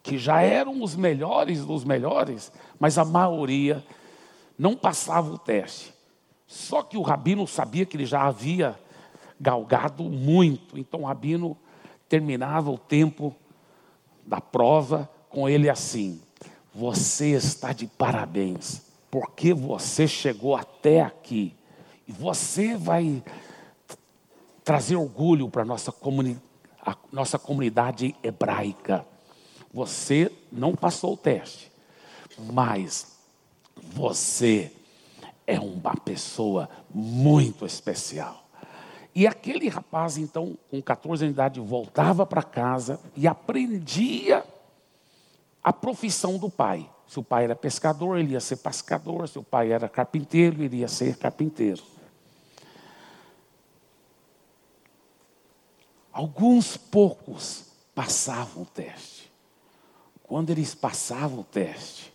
que 0.01 0.17
já 0.17 0.41
eram 0.41 0.81
os 0.81 0.95
melhores 0.95 1.65
dos 1.65 1.83
melhores, 1.83 2.51
mas 2.79 2.97
a 2.97 3.05
maioria 3.05 3.83
não 4.57 4.75
passava 4.75 5.33
o 5.33 5.37
teste. 5.37 5.93
Só 6.47 6.83
que 6.83 6.97
o 6.97 7.01
rabino 7.01 7.47
sabia 7.47 7.85
que 7.85 7.97
ele 7.97 8.05
já 8.05 8.23
havia 8.23 8.77
galgado 9.39 10.03
muito, 10.03 10.77
então 10.77 11.01
o 11.01 11.05
rabino 11.05 11.57
terminava 12.07 12.69
o 12.71 12.77
tempo 12.77 13.35
da 14.25 14.39
prova 14.39 15.09
com 15.29 15.49
ele 15.49 15.69
assim: 15.69 16.21
Você 16.73 17.31
está 17.31 17.73
de 17.73 17.87
parabéns, 17.87 18.81
porque 19.09 19.53
você 19.53 20.07
chegou 20.07 20.55
até 20.55 21.01
aqui. 21.01 21.55
E 22.07 22.11
você 22.11 22.77
vai 22.77 23.23
trazer 24.63 24.95
orgulho 24.95 25.49
para 25.49 25.65
nossa, 25.65 25.91
comuni 25.91 26.39
a 26.85 26.95
nossa 27.11 27.39
comunidade 27.39 28.15
hebraica. 28.21 29.05
Você 29.73 30.31
não 30.51 30.75
passou 30.75 31.13
o 31.13 31.17
teste, 31.17 31.71
mas 32.37 33.17
você 33.75 34.71
é 35.47 35.59
uma 35.59 35.95
pessoa 35.95 36.69
muito 36.93 37.65
especial. 37.65 38.45
E 39.13 39.25
aquele 39.25 39.69
rapaz, 39.69 40.17
então, 40.17 40.57
com 40.69 40.81
14 40.81 41.23
anos 41.23 41.33
de 41.33 41.39
idade, 41.39 41.59
voltava 41.61 42.25
para 42.25 42.43
casa 42.43 42.99
e 43.15 43.27
aprendia 43.27 44.43
a 45.63 45.71
profissão 45.71 46.37
do 46.37 46.49
pai. 46.49 46.89
Se 47.07 47.19
o 47.19 47.23
pai 47.23 47.45
era 47.45 47.55
pescador, 47.55 48.17
ele 48.17 48.33
ia 48.33 48.41
ser 48.41 48.57
pescador. 48.57 49.27
Se 49.29 49.39
o 49.39 49.43
pai 49.43 49.71
era 49.71 49.87
carpinteiro, 49.87 50.61
ele 50.61 50.77
ia 50.77 50.87
ser 50.87 51.17
carpinteiro. 51.17 51.81
Alguns 56.11 56.75
poucos 56.75 57.65
passavam 57.93 58.63
o 58.63 58.65
teste. 58.65 59.31
Quando 60.23 60.49
eles 60.49 60.73
passavam 60.73 61.39
o 61.39 61.43
teste, 61.43 62.11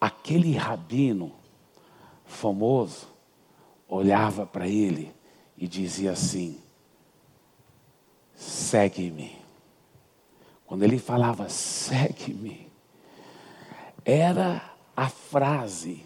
aquele 0.00 0.56
rabino 0.56 1.32
famoso 2.26 3.06
olhava 3.88 4.44
para 4.44 4.68
ele 4.68 5.14
e 5.56 5.66
dizia 5.66 6.12
assim: 6.12 6.58
segue-me. 8.34 9.36
Quando 10.66 10.82
ele 10.82 10.98
falava 10.98 11.48
segue-me, 11.48 12.68
era 14.04 14.74
a 14.96 15.08
frase 15.08 16.04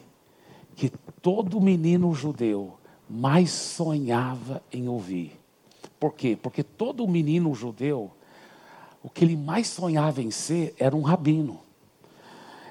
que 0.76 0.90
todo 1.22 1.60
menino 1.60 2.14
judeu 2.14 2.78
mais 3.08 3.50
sonhava 3.50 4.62
em 4.72 4.88
ouvir. 4.88 5.38
Por 5.98 6.14
quê? 6.14 6.38
Porque 6.40 6.62
todo 6.62 7.06
menino 7.08 7.54
judeu, 7.54 8.10
o 9.02 9.10
que 9.10 9.24
ele 9.24 9.36
mais 9.36 9.66
sonhava 9.66 10.22
em 10.22 10.30
ser 10.30 10.74
era 10.78 10.94
um 10.94 11.02
rabino. 11.02 11.60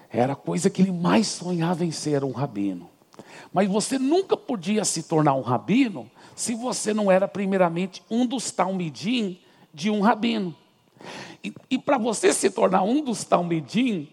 Era 0.10 0.34
a 0.34 0.36
coisa 0.36 0.70
que 0.70 0.82
ele 0.82 0.92
mais 0.92 1.28
sonhava 1.28 1.86
em 1.86 1.92
ser, 1.92 2.14
era 2.14 2.26
um 2.26 2.32
rabino. 2.32 2.89
Mas 3.54 3.68
você 3.68 3.98
nunca 3.98 4.36
podia 4.36 4.84
se 4.86 5.04
tornar 5.04 5.34
um 5.34 5.42
rabino 5.42 6.10
se 6.36 6.56
você 6.56 6.94
não 6.94 7.12
era 7.12 7.28
primeiramente 7.28 8.02
um 8.10 8.26
dos 8.26 8.52
talmidim 8.52 9.40
de 9.74 9.90
um 9.90 10.02
rabino. 10.02 10.56
E, 11.44 11.54
e 11.70 11.78
para 11.78 11.98
você 11.98 12.34
se 12.34 12.50
tornar 12.50 12.84
um 12.84 13.04
dos 13.04 13.24
talmidim, 13.24 14.10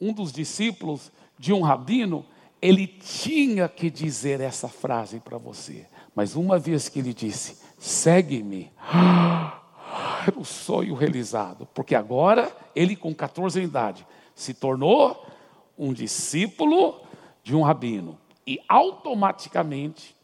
um 0.00 0.12
dos 0.12 0.32
discípulos 0.32 1.10
de 1.38 1.52
um 1.52 1.62
rabino, 1.62 2.24
ele 2.60 2.86
tinha 2.86 3.68
que 3.68 3.90
dizer 3.90 4.40
essa 4.40 4.68
frase 4.68 5.20
para 5.20 5.38
você. 5.38 5.86
Mas 6.14 6.36
uma 6.36 6.58
vez 6.58 6.88
que 6.88 6.98
ele 6.98 7.12
disse, 7.12 7.58
segue-me, 7.78 8.70
era 10.26 10.38
o 10.38 10.44
sonho 10.44 10.94
realizado, 10.94 11.66
porque 11.74 11.94
agora 11.94 12.54
ele, 12.74 12.94
com 12.94 13.14
14 13.14 13.58
anos 13.58 13.70
de 13.70 13.76
idade, 13.76 14.06
se 14.34 14.54
tornou 14.54 15.26
um 15.76 15.92
discípulo 15.92 17.00
de 17.42 17.54
um 17.54 17.62
rabino. 17.62 18.18
E 18.46 18.60
automaticamente, 18.68 20.16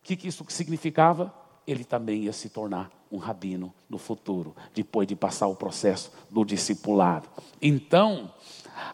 o 0.00 0.04
que, 0.04 0.16
que 0.16 0.28
isso 0.28 0.44
significava? 0.48 1.34
Ele 1.66 1.84
também 1.84 2.24
ia 2.24 2.32
se 2.32 2.48
tornar 2.48 2.90
um 3.10 3.18
rabino 3.18 3.74
no 3.88 3.98
futuro, 3.98 4.54
depois 4.74 5.06
de 5.06 5.16
passar 5.16 5.48
o 5.48 5.56
processo 5.56 6.12
do 6.30 6.44
discipulado. 6.44 7.28
Então, 7.60 8.32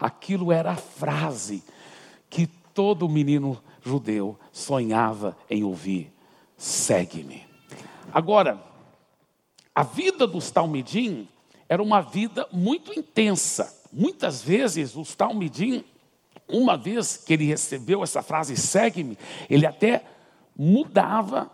aquilo 0.01 0.51
era 0.51 0.73
a 0.73 0.77
frase 0.77 1.63
que 2.31 2.47
todo 2.47 3.09
menino 3.09 3.63
judeu 3.83 4.39
sonhava 4.51 5.37
em 5.49 5.63
ouvir 5.63 6.13
segue-me. 6.57 7.45
Agora, 8.13 8.63
a 9.75 9.83
vida 9.83 10.27
dos 10.27 10.51
Talmidim 10.51 11.29
era 11.69 11.83
uma 11.83 12.01
vida 12.01 12.49
muito 12.53 12.99
intensa. 12.99 13.83
Muitas 13.93 14.43
vezes 14.43 14.97
os 14.97 15.15
Talmidim, 15.15 15.85
uma 16.49 16.77
vez 16.77 17.17
que 17.17 17.33
ele 17.33 17.45
recebeu 17.45 18.03
essa 18.03 18.23
frase 18.23 18.57
segue-me, 18.57 19.19
ele 19.51 19.67
até 19.67 20.05
mudava 20.57 21.51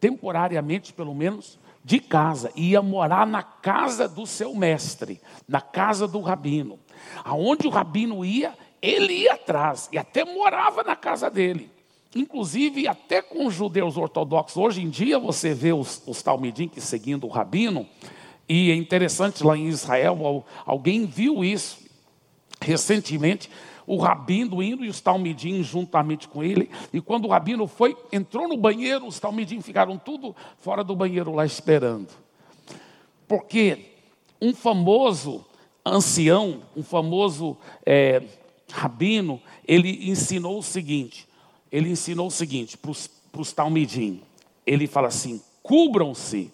temporariamente, 0.00 0.92
pelo 0.92 1.14
menos, 1.14 1.58
de 1.84 1.98
casa 1.98 2.52
ia 2.54 2.80
morar 2.80 3.26
na 3.26 3.42
casa 3.42 4.08
do 4.08 4.26
seu 4.26 4.54
mestre, 4.54 5.20
na 5.48 5.60
casa 5.60 6.06
do 6.06 6.20
rabino. 6.20 6.78
Aonde 7.24 7.66
o 7.66 7.70
rabino 7.70 8.24
ia, 8.24 8.54
ele 8.80 9.12
ia 9.12 9.34
atrás 9.34 9.88
e 9.92 9.98
até 9.98 10.24
morava 10.24 10.82
na 10.82 10.94
casa 10.94 11.28
dele. 11.28 11.70
Inclusive, 12.14 12.86
até 12.86 13.22
com 13.22 13.46
os 13.46 13.54
judeus 13.54 13.96
ortodoxos, 13.96 14.56
hoje 14.56 14.82
em 14.82 14.90
dia 14.90 15.18
você 15.18 15.54
vê 15.54 15.72
os, 15.72 16.02
os 16.06 16.22
talmidim 16.22 16.68
que 16.68 16.80
seguindo 16.80 17.26
o 17.26 17.30
rabino, 17.30 17.86
e 18.48 18.70
é 18.70 18.74
interessante 18.74 19.42
lá 19.42 19.56
em 19.56 19.66
Israel, 19.68 20.44
alguém 20.66 21.06
viu 21.06 21.42
isso 21.42 21.78
recentemente, 22.60 23.50
o 23.92 23.98
rabino 23.98 24.62
indo 24.62 24.86
e 24.86 24.88
os 24.88 25.02
talmidim 25.02 25.62
juntamente 25.62 26.26
com 26.26 26.42
ele, 26.42 26.70
e 26.94 26.98
quando 26.98 27.26
o 27.26 27.28
rabino 27.28 27.66
foi, 27.66 27.94
entrou 28.10 28.48
no 28.48 28.56
banheiro, 28.56 29.06
os 29.06 29.20
talmidim 29.20 29.60
ficaram 29.60 29.98
tudo 29.98 30.34
fora 30.60 30.82
do 30.82 30.96
banheiro 30.96 31.30
lá 31.34 31.44
esperando. 31.44 32.08
Porque 33.28 33.90
um 34.40 34.54
famoso 34.54 35.44
ancião, 35.84 36.62
um 36.74 36.82
famoso 36.82 37.54
é, 37.84 38.22
rabino, 38.72 39.38
ele 39.68 40.08
ensinou 40.08 40.58
o 40.58 40.62
seguinte: 40.62 41.28
ele 41.70 41.90
ensinou 41.90 42.28
o 42.28 42.30
seguinte 42.30 42.78
para 42.78 42.90
os 43.42 43.52
talmidim. 43.52 44.22
Ele 44.66 44.86
fala 44.86 45.08
assim: 45.08 45.38
cubram-se 45.62 46.50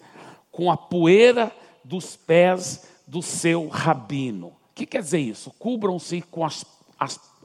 com 0.51 0.73
a 0.73 0.77
poeira 0.77 1.53
dos 1.85 2.17
pés 2.17 2.89
do 3.07 3.23
seu 3.23 3.69
rabino. 3.69 4.49
O 4.49 4.75
que 4.75 4.87
quer 4.87 5.03
dizer 5.03 5.21
isso? 5.21 5.53
Cubram-se 5.57 6.21
com 6.23 6.45
as, 6.45 6.65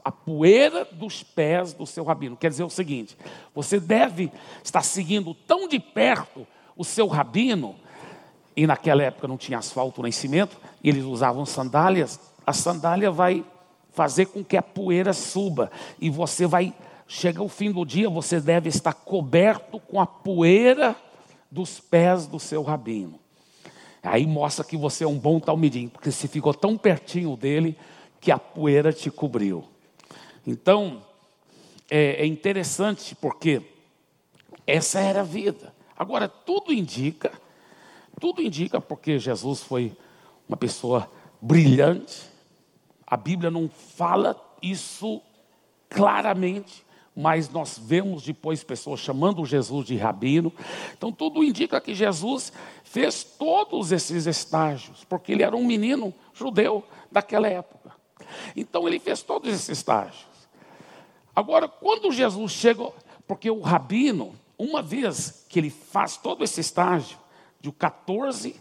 a 0.04 0.12
poeira 0.12 0.84
dos 0.84 1.22
pés 1.22 1.72
do 1.72 1.86
seu 1.86 2.04
rabino. 2.04 2.36
Quer 2.36 2.50
dizer 2.50 2.64
o 2.64 2.70
seguinte: 2.70 3.16
você 3.54 3.80
deve 3.80 4.30
estar 4.62 4.82
seguindo 4.82 5.32
tão 5.32 5.66
de 5.66 5.80
perto 5.80 6.46
o 6.76 6.84
seu 6.84 7.06
rabino, 7.06 7.76
e 8.56 8.66
naquela 8.66 9.02
época 9.02 9.26
não 9.26 9.38
tinha 9.38 9.58
asfalto 9.58 10.02
nem 10.02 10.12
cimento, 10.12 10.58
e 10.82 10.88
eles 10.88 11.04
usavam 11.04 11.46
sandálias. 11.46 12.20
A 12.46 12.52
sandália 12.52 13.10
vai 13.10 13.44
fazer 13.92 14.26
com 14.26 14.44
que 14.44 14.56
a 14.56 14.62
poeira 14.62 15.12
suba, 15.12 15.70
e 15.98 16.10
você 16.10 16.46
vai, 16.46 16.74
chega 17.06 17.42
o 17.42 17.48
fim 17.48 17.70
do 17.70 17.84
dia, 17.84 18.10
você 18.10 18.40
deve 18.40 18.68
estar 18.68 18.92
coberto 18.92 19.78
com 19.78 20.00
a 20.00 20.06
poeira 20.06 20.96
dos 21.50 21.78
pés 21.78 22.26
do 22.26 22.40
seu 22.40 22.62
rabino. 22.62 23.20
Aí 24.02 24.26
mostra 24.26 24.64
que 24.64 24.76
você 24.76 25.04
é 25.04 25.08
um 25.08 25.18
bom 25.18 25.40
talmidim, 25.40 25.88
porque 25.88 26.10
você 26.10 26.28
ficou 26.28 26.52
tão 26.52 26.76
pertinho 26.76 27.36
dele 27.36 27.78
que 28.24 28.32
a 28.32 28.38
poeira 28.38 28.90
te 28.90 29.10
cobriu. 29.10 29.62
Então, 30.46 31.02
é, 31.90 32.22
é 32.22 32.26
interessante 32.26 33.14
porque 33.14 33.60
essa 34.66 34.98
era 34.98 35.20
a 35.20 35.24
vida. 35.24 35.74
Agora, 35.94 36.26
tudo 36.26 36.72
indica, 36.72 37.30
tudo 38.18 38.40
indica 38.40 38.80
porque 38.80 39.18
Jesus 39.18 39.62
foi 39.62 39.94
uma 40.48 40.56
pessoa 40.56 41.10
brilhante. 41.38 42.22
A 43.06 43.14
Bíblia 43.14 43.50
não 43.50 43.68
fala 43.68 44.34
isso 44.62 45.20
claramente, 45.90 46.82
mas 47.14 47.50
nós 47.50 47.78
vemos 47.78 48.22
depois 48.22 48.64
pessoas 48.64 49.00
chamando 49.00 49.44
Jesus 49.44 49.86
de 49.86 49.98
rabino. 49.98 50.50
Então 50.96 51.12
tudo 51.12 51.44
indica 51.44 51.78
que 51.78 51.94
Jesus 51.94 52.54
fez 52.84 53.22
todos 53.22 53.92
esses 53.92 54.24
estágios, 54.24 55.04
porque 55.04 55.30
ele 55.30 55.42
era 55.42 55.54
um 55.54 55.66
menino 55.66 56.14
judeu 56.32 56.82
daquela 57.12 57.46
época. 57.46 57.83
Então 58.54 58.86
ele 58.86 58.98
fez 58.98 59.22
todos 59.22 59.52
esses 59.52 59.68
estágios. 59.68 60.26
Agora, 61.34 61.68
quando 61.68 62.12
Jesus 62.12 62.52
chega, 62.52 62.88
porque 63.26 63.50
o 63.50 63.60
rabino, 63.60 64.34
uma 64.58 64.82
vez 64.82 65.44
que 65.48 65.58
ele 65.58 65.70
faz 65.70 66.16
todo 66.16 66.44
esse 66.44 66.60
estágio, 66.60 67.18
de 67.60 67.72
14 67.72 68.56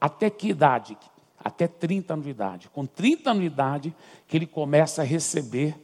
até 0.00 0.28
que 0.28 0.48
idade? 0.48 0.96
Até 1.38 1.66
30 1.66 2.14
anos 2.14 2.24
de 2.24 2.30
idade. 2.30 2.68
Com 2.70 2.84
30 2.84 3.30
anos 3.30 3.40
de 3.42 3.46
idade, 3.46 3.94
que 4.26 4.36
ele 4.36 4.46
começa 4.46 5.02
a 5.02 5.04
receber 5.04 5.74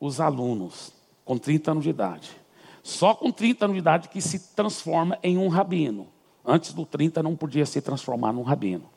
os 0.00 0.20
alunos 0.20 0.92
com 1.24 1.36
30 1.36 1.70
anos 1.72 1.84
de 1.84 1.90
idade. 1.90 2.30
Só 2.82 3.14
com 3.14 3.30
30 3.30 3.66
anos 3.66 3.74
de 3.74 3.80
idade 3.80 4.08
que 4.08 4.20
se 4.20 4.54
transforma 4.54 5.18
em 5.22 5.36
um 5.36 5.48
rabino. 5.48 6.08
Antes 6.44 6.72
do 6.72 6.86
30 6.86 7.22
não 7.22 7.36
podia 7.36 7.66
se 7.66 7.82
transformar 7.82 8.32
num 8.32 8.42
rabino. 8.42 8.88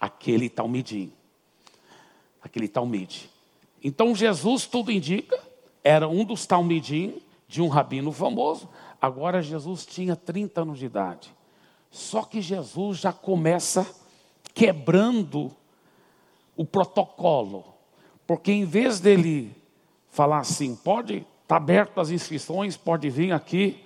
Aquele 0.00 0.48
talmidim. 0.48 1.12
Aquele 2.44 2.68
talmide. 2.68 3.28
Então 3.82 4.14
Jesus, 4.14 4.66
tudo 4.66 4.92
indica, 4.92 5.36
era 5.82 6.06
um 6.06 6.24
dos 6.24 6.46
talmidim 6.46 7.20
de 7.48 7.60
um 7.60 7.66
rabino 7.66 8.12
famoso. 8.12 8.68
Agora 9.02 9.42
Jesus 9.42 9.84
tinha 9.84 10.14
30 10.14 10.60
anos 10.62 10.78
de 10.78 10.86
idade. 10.86 11.34
Só 11.90 12.22
que 12.22 12.40
Jesus 12.40 12.98
já 12.98 13.12
começa 13.12 13.84
quebrando 14.54 15.50
o 16.56 16.64
protocolo. 16.64 17.64
Porque 18.26 18.52
em 18.52 18.64
vez 18.64 19.00
dele 19.00 19.52
falar 20.08 20.38
assim, 20.38 20.76
pode 20.76 21.26
Está 21.44 21.56
aberto 21.56 22.00
as 22.00 22.08
inscrições, 22.08 22.74
pode 22.74 23.10
vir 23.10 23.30
aqui 23.30 23.84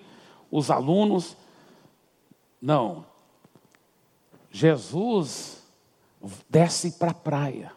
os 0.48 0.70
alunos. 0.70 1.36
Não. 2.62 3.04
Jesus 4.48 5.60
desce 6.48 6.92
para 6.92 7.10
a 7.10 7.14
praia. 7.14 7.72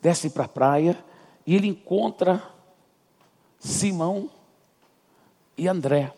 Desce 0.00 0.30
para 0.30 0.44
a 0.44 0.48
praia 0.48 1.02
e 1.46 1.54
ele 1.54 1.68
encontra 1.68 2.42
Simão 3.58 4.30
e 5.56 5.68
André. 5.68 6.12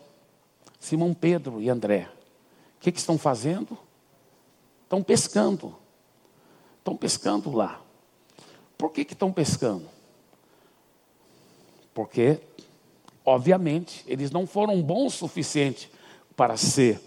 Simão 0.79 1.13
Pedro 1.13 1.61
e 1.61 1.69
André. 1.69 2.09
O 2.77 2.79
que, 2.79 2.91
que 2.91 2.99
estão 2.99 3.17
fazendo? 3.17 3.77
Estão 4.83 5.03
pescando. 5.03 5.75
Estão 6.77 6.95
pescando 6.95 7.51
lá. 7.51 7.81
Por 8.77 8.91
que, 8.91 9.03
que 9.03 9.13
estão 9.13 9.31
pescando? 9.31 9.87
Porque, 11.93 12.39
obviamente, 13.25 14.03
eles 14.07 14.31
não 14.31 14.47
foram 14.47 14.81
bons 14.81 15.15
o 15.15 15.17
suficiente 15.17 15.91
para 16.35 16.55
ser 16.55 17.01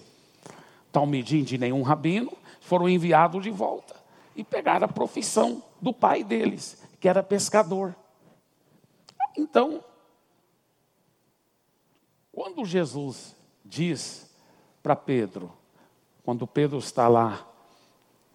talmidim 0.92 1.42
de 1.42 1.56
nenhum 1.56 1.80
rabino, 1.80 2.36
foram 2.60 2.86
enviados 2.86 3.42
de 3.42 3.50
volta 3.50 4.01
e 4.34 4.42
pegaram 4.44 4.86
a 4.86 4.88
profissão 4.88 5.62
do 5.80 5.92
pai 5.92 6.24
deles, 6.24 6.82
que 7.00 7.08
era 7.08 7.22
pescador. 7.22 7.94
Então, 9.36 9.82
quando 12.30 12.64
Jesus 12.64 13.34
diz 13.64 14.30
para 14.82 14.96
Pedro, 14.96 15.52
quando 16.24 16.46
Pedro 16.46 16.78
está 16.78 17.08
lá 17.08 17.46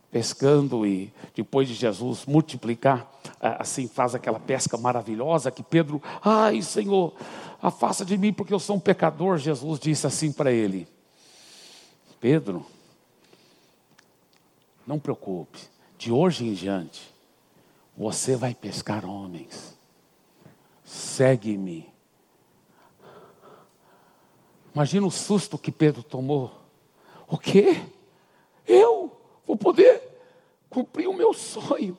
pescando 0.10 0.86
e 0.86 1.14
depois 1.36 1.68
de 1.68 1.74
Jesus 1.74 2.26
multiplicar, 2.26 3.12
assim 3.40 3.88
faz 3.88 4.16
aquela 4.16 4.40
pesca 4.40 4.78
maravilhosa 4.78 5.52
que 5.52 5.62
Pedro, 5.62 6.02
ai 6.24 6.62
Senhor, 6.62 7.14
afasta 7.62 8.06
de 8.06 8.18
mim 8.18 8.34
porque 8.34 8.54
eu 8.54 8.60
sou 8.60 8.78
um 8.78 8.80
pecador. 8.80 9.38
Jesus 9.38 9.80
disse 9.80 10.08
assim 10.08 10.32
para 10.32 10.52
ele: 10.52 10.88
Pedro, 12.20 12.66
não 14.86 14.98
preocupe, 14.98 15.60
de 15.98 16.12
hoje 16.12 16.46
em 16.46 16.54
diante 16.54 17.14
você 17.96 18.36
vai 18.36 18.54
pescar 18.54 19.06
homens. 19.06 19.78
Segue-me. 20.84 21.90
Imagina 24.74 25.08
o 25.08 25.12
susto 25.12 25.58
que 25.58 25.72
Pedro 25.72 26.04
tomou. 26.04 26.52
O 27.28 27.38
quê? 27.38 27.82
Eu? 28.68 29.08
vou 29.48 29.56
poder 29.56 30.02
cumprir 30.70 31.08
o 31.08 31.14
meu 31.14 31.34
sonho. 31.34 31.98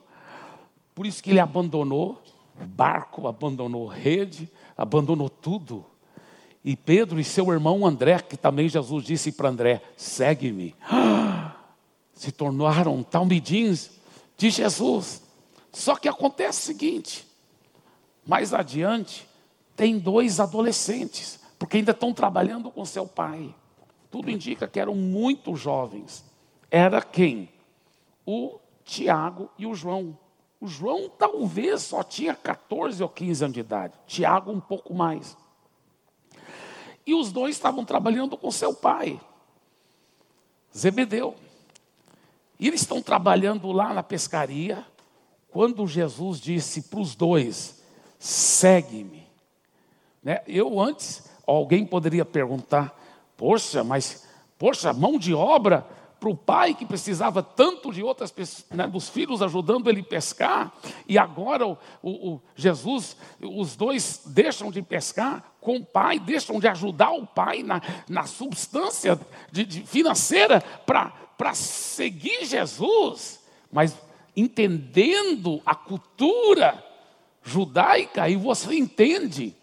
Por 0.93 1.07
isso 1.07 1.21
que 1.23 1.31
ele 1.31 1.39
abandonou 1.39 2.21
barco, 2.55 3.27
abandonou 3.27 3.87
rede, 3.87 4.49
abandonou 4.77 5.29
tudo. 5.29 5.85
E 6.63 6.75
Pedro 6.75 7.19
e 7.19 7.23
seu 7.23 7.51
irmão 7.51 7.85
André, 7.85 8.19
que 8.19 8.37
também 8.37 8.69
Jesus 8.69 9.03
disse 9.03 9.31
para 9.31 9.49
André: 9.49 9.81
segue-me. 9.97 10.75
Se 12.19 12.33
tornaram 12.33 13.01
talmidins 13.01 13.91
de 14.37 14.49
Jesus. 14.49 15.23
Só 15.71 15.95
que 15.95 16.09
acontece 16.09 16.59
o 16.59 16.65
seguinte: 16.65 17.25
mais 18.27 18.53
adiante, 18.53 19.25
tem 19.73 19.97
dois 19.97 20.41
adolescentes, 20.41 21.39
porque 21.57 21.77
ainda 21.77 21.91
estão 21.91 22.13
trabalhando 22.13 22.69
com 22.69 22.83
seu 22.83 23.07
pai. 23.07 23.55
Tudo 24.11 24.29
indica 24.29 24.67
que 24.67 24.81
eram 24.81 24.95
muito 24.95 25.55
jovens 25.55 26.27
era 26.69 27.01
quem? 27.01 27.49
O 28.25 28.59
Tiago 28.83 29.49
e 29.57 29.65
o 29.65 29.73
João. 29.73 30.17
O 30.59 30.67
João 30.67 31.09
talvez 31.09 31.83
só 31.83 32.03
tinha 32.03 32.35
14 32.35 33.01
ou 33.01 33.07
15 33.07 33.45
anos 33.45 33.53
de 33.53 33.61
idade, 33.61 33.93
Tiago 34.05 34.51
um 34.51 34.59
pouco 34.59 34.93
mais. 34.93 35.37
E 37.05 37.13
os 37.13 37.31
dois 37.31 37.55
estavam 37.55 37.85
trabalhando 37.85 38.37
com 38.37 38.51
seu 38.51 38.73
pai, 38.73 39.19
Zebedeu. 40.75 41.35
E 42.59 42.67
eles 42.67 42.81
estão 42.81 43.01
trabalhando 43.01 43.71
lá 43.71 43.93
na 43.93 44.03
pescaria, 44.03 44.85
quando 45.49 45.87
Jesus 45.87 46.39
disse 46.39 46.83
para 46.83 46.99
os 46.99 47.15
dois: 47.15 47.81
segue-me. 48.17 49.27
Né? 50.21 50.41
Eu 50.47 50.79
antes, 50.79 51.29
alguém 51.47 51.85
poderia 51.85 52.25
perguntar, 52.25 52.97
poxa, 53.37 53.83
mas 53.83 54.27
Poxa, 54.59 54.91
mão 54.91 55.17
de 55.17 55.33
obra 55.33 55.87
para 56.19 56.29
o 56.29 56.35
pai 56.35 56.73
que 56.73 56.85
precisava 56.85 57.41
tanto 57.41 57.93
de 57.93 58.03
outras 58.03 58.29
pessoas, 58.29 58.65
né, 58.69 58.85
dos 58.85 59.07
filhos 59.07 59.41
ajudando 59.41 59.89
ele 59.89 60.03
pescar, 60.03 60.73
e 61.07 61.17
agora 61.17 61.65
o, 61.65 61.77
o, 62.03 62.31
o, 62.31 62.41
Jesus, 62.57 63.15
os 63.41 63.77
dois 63.77 64.21
deixam 64.25 64.69
de 64.69 64.81
pescar 64.81 65.53
com 65.61 65.77
o 65.77 65.85
pai, 65.85 66.19
deixam 66.19 66.59
de 66.59 66.67
ajudar 66.67 67.11
o 67.11 67.25
pai 67.25 67.63
na, 67.63 67.81
na 68.09 68.25
substância 68.25 69.17
de, 69.49 69.63
de 69.63 69.81
financeira 69.83 70.59
para 70.85 71.13
seguir 71.53 72.45
Jesus, 72.45 73.39
mas 73.71 73.95
entendendo 74.35 75.61
a 75.65 75.73
cultura 75.73 76.83
judaica, 77.43 78.29
e 78.29 78.35
você 78.35 78.75
entende, 78.75 79.55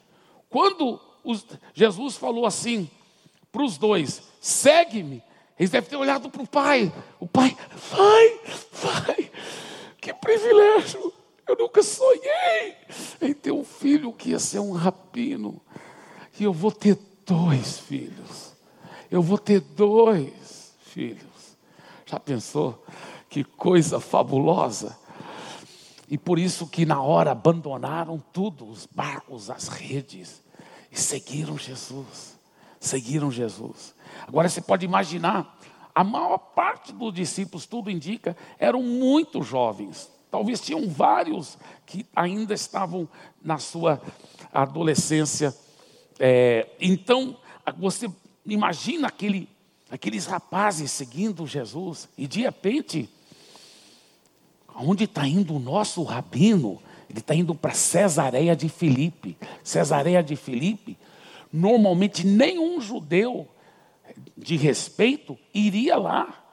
quando 0.49 1.01
os, 1.23 1.47
Jesus 1.75 2.17
falou 2.17 2.47
assim 2.47 2.89
para 3.53 3.63
os 3.63 3.79
dois: 3.79 4.23
segue-me. 4.41 5.23
Eles 5.59 5.71
devem 5.71 5.89
ter 5.89 5.97
olhado 5.97 6.29
para 6.29 6.43
o 6.43 6.47
pai. 6.47 6.93
O 7.19 7.27
pai, 7.27 7.57
pai, 7.91 8.41
pai, 8.83 9.31
que 10.01 10.13
privilégio. 10.13 11.13
Eu 11.49 11.57
nunca 11.57 11.83
sonhei 11.83 12.75
em 13.23 13.33
ter 13.33 13.53
um 13.53 13.65
filho 13.65 14.13
que 14.13 14.31
ia 14.31 14.39
ser 14.39 14.59
um 14.59 14.73
rapino. 14.73 15.63
E 16.39 16.45
eu 16.45 16.53
vou 16.53 16.73
ter 16.73 16.99
dois 17.25 17.79
filhos. 17.79 18.55
Eu 19.11 19.23
vou 19.23 19.39
ter 19.39 19.61
dois 19.61 20.77
filhos. 20.81 21.36
Já 22.07 22.21
pensou? 22.21 22.85
Que 23.29 23.43
coisa 23.43 23.99
fabulosa. 23.99 24.97
E 26.09 26.17
por 26.17 26.39
isso 26.39 26.69
que 26.69 26.87
na 26.87 27.03
hora 27.03 27.33
abandonaram 27.33 28.23
tudo, 28.33 28.69
os 28.69 28.87
barcos, 28.87 29.51
as 29.51 29.67
redes, 29.67 30.43
e 30.91 30.99
seguiram 30.99 31.59
Jesus. 31.59 32.39
Seguiram 32.79 33.31
Jesus. 33.31 33.93
Agora 34.27 34.49
você 34.49 34.61
pode 34.61 34.85
imaginar, 34.85 35.59
a 35.93 36.05
maior 36.05 36.39
parte 36.39 36.93
dos 36.93 37.13
discípulos, 37.13 37.67
tudo 37.67 37.91
indica, 37.91 38.37
eram 38.59 38.83
muito 38.83 39.43
jovens. 39.43 40.09
Talvez 40.31 40.61
tinham 40.61 40.89
vários 40.89 41.59
que 41.85 42.07
ainda 42.15 42.55
estavam 42.55 43.09
na 43.43 43.59
sua 43.59 44.01
adolescência. 44.53 45.57
É, 46.21 46.69
então, 46.81 47.37
você 47.79 48.09
imagina 48.45 49.09
aquele, 49.09 49.49
aqueles 49.91 50.27
rapazes 50.27 50.91
seguindo 50.91 51.47
Jesus, 51.47 52.09
e 52.17 52.27
de 52.27 52.43
repente, 52.43 53.09
onde 54.75 55.05
está 55.05 55.27
indo 55.27 55.55
o 55.55 55.61
nosso 55.61 56.03
rabino? 56.03 56.81
Ele 57.09 57.21
está 57.21 57.35
indo 57.35 57.55
para 57.55 57.73
Cesareia 57.73 58.57
de 58.57 58.69
Filipe. 58.69 59.37
Cesareia 59.63 60.23
de 60.23 60.35
Filipe, 60.35 60.99
normalmente 61.53 62.27
nenhum 62.27 62.81
judeu 62.81 63.49
de 64.37 64.57
respeito 64.57 65.39
iria 65.53 65.97
lá, 65.97 66.45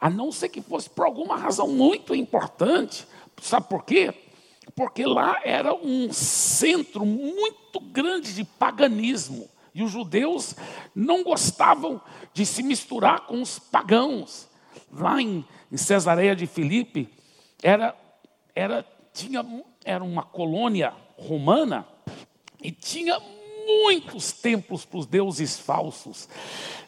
a 0.00 0.08
não 0.08 0.32
ser 0.32 0.48
que 0.48 0.62
fosse 0.62 0.88
por 0.88 1.04
alguma 1.04 1.36
razão 1.36 1.68
muito 1.68 2.14
importante. 2.14 3.06
Sabe 3.40 3.68
por 3.68 3.84
quê? 3.84 4.12
Porque 4.74 5.04
lá 5.04 5.40
era 5.44 5.74
um 5.74 6.12
centro 6.12 7.04
muito 7.04 7.80
grande 7.80 8.34
de 8.34 8.44
paganismo. 8.44 9.48
E 9.74 9.82
os 9.82 9.90
judeus 9.90 10.54
não 10.94 11.22
gostavam 11.22 12.00
de 12.32 12.44
se 12.44 12.62
misturar 12.62 13.26
com 13.26 13.40
os 13.40 13.58
pagãos. 13.58 14.48
Lá 14.92 15.20
em, 15.20 15.44
em 15.70 15.76
Cesareia 15.76 16.34
de 16.34 16.46
Filipe, 16.46 17.08
era, 17.62 17.96
era, 18.54 18.84
tinha, 19.12 19.44
era 19.84 20.02
uma 20.02 20.22
colônia 20.22 20.92
romana 21.16 21.86
e 22.62 22.70
tinha 22.72 23.20
muitos 23.66 24.32
templos 24.32 24.84
para 24.84 24.98
os 24.98 25.06
deuses 25.06 25.58
falsos 25.58 26.28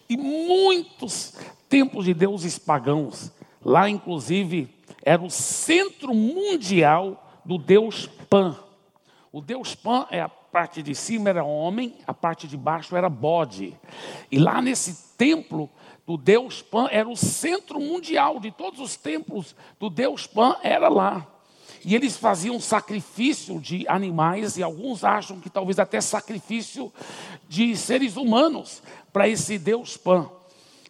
e 0.09 0.17
muitos 0.17 1.35
templos 1.69 2.05
de 2.05 2.15
deuses 2.15 2.59
pagãos. 2.59 3.31
Lá, 3.65 3.89
inclusive, 3.89 4.69
era 5.03 5.23
o 5.23 5.31
centro 5.31 6.15
mundial 6.15 7.41
do 7.45 7.59
deus 7.59 8.09
Pan. 8.29 8.57
O 9.33 9.41
deus 9.41 9.75
Pan 9.75 10.07
é 10.11 10.21
a 10.21 10.29
parte 10.29 10.83
de 10.83 10.95
cima 10.95 11.31
era 11.31 11.43
homem, 11.43 11.97
a 12.07 12.13
parte 12.13 12.47
de 12.47 12.55
baixo 12.55 12.95
era 12.95 13.09
bode. 13.09 13.75
E 14.31 14.39
lá 14.39 14.61
nesse 14.61 15.17
templo 15.17 15.71
do 16.07 16.19
deus 16.19 16.61
Pan 16.61 16.87
era 16.91 17.09
o 17.09 17.17
centro 17.17 17.81
mundial 17.81 18.39
de 18.39 18.51
todos 18.51 18.79
os 18.79 18.95
templos 18.95 19.57
do 19.81 19.89
deus 19.89 20.27
Pan 20.27 20.57
era 20.63 20.87
lá. 20.91 21.27
E 21.83 21.95
eles 21.95 22.19
faziam 22.19 22.61
sacrifício 22.61 23.59
de 23.59 23.89
animais, 23.89 24.59
e 24.59 24.63
alguns 24.63 25.03
acham 25.03 25.41
que 25.41 25.49
talvez 25.49 25.79
até 25.79 25.99
sacrifício 26.03 26.93
de 27.49 27.75
seres 27.75 28.19
humanos 28.19 28.83
para 29.15 29.27
esse 29.27 29.59
Deus 29.59 29.97
Pan. 29.97 30.31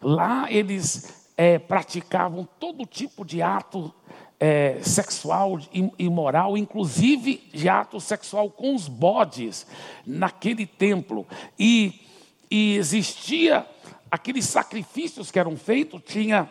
Lá 0.01 0.51
eles 0.51 1.31
é, 1.37 1.57
praticavam 1.57 2.45
todo 2.59 2.85
tipo 2.85 3.23
de 3.23 3.41
ato 3.41 3.93
é, 4.39 4.79
sexual 4.81 5.59
imoral, 5.97 6.57
inclusive 6.57 7.41
de 7.53 7.69
ato 7.69 7.99
sexual 7.99 8.49
com 8.49 8.75
os 8.75 8.87
bodes 8.87 9.65
naquele 10.05 10.65
templo. 10.65 11.25
E, 11.57 12.01
e 12.49 12.75
existia 12.75 13.65
aqueles 14.11 14.45
sacrifícios 14.45 15.31
que 15.31 15.39
eram 15.39 15.55
feitos, 15.57 16.01
tinha 16.05 16.49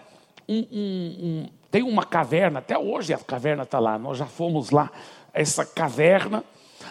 um, 0.49 0.67
um, 0.73 1.17
um 1.23 1.49
tem 1.71 1.83
uma 1.83 2.05
caverna, 2.05 2.59
até 2.59 2.77
hoje 2.77 3.15
a 3.15 3.19
caverna 3.19 3.63
está 3.63 3.79
lá, 3.79 3.99
nós 3.99 4.19
já 4.19 4.27
fomos 4.27 4.71
lá, 4.71 4.91
essa 5.33 5.65
caverna, 5.65 6.45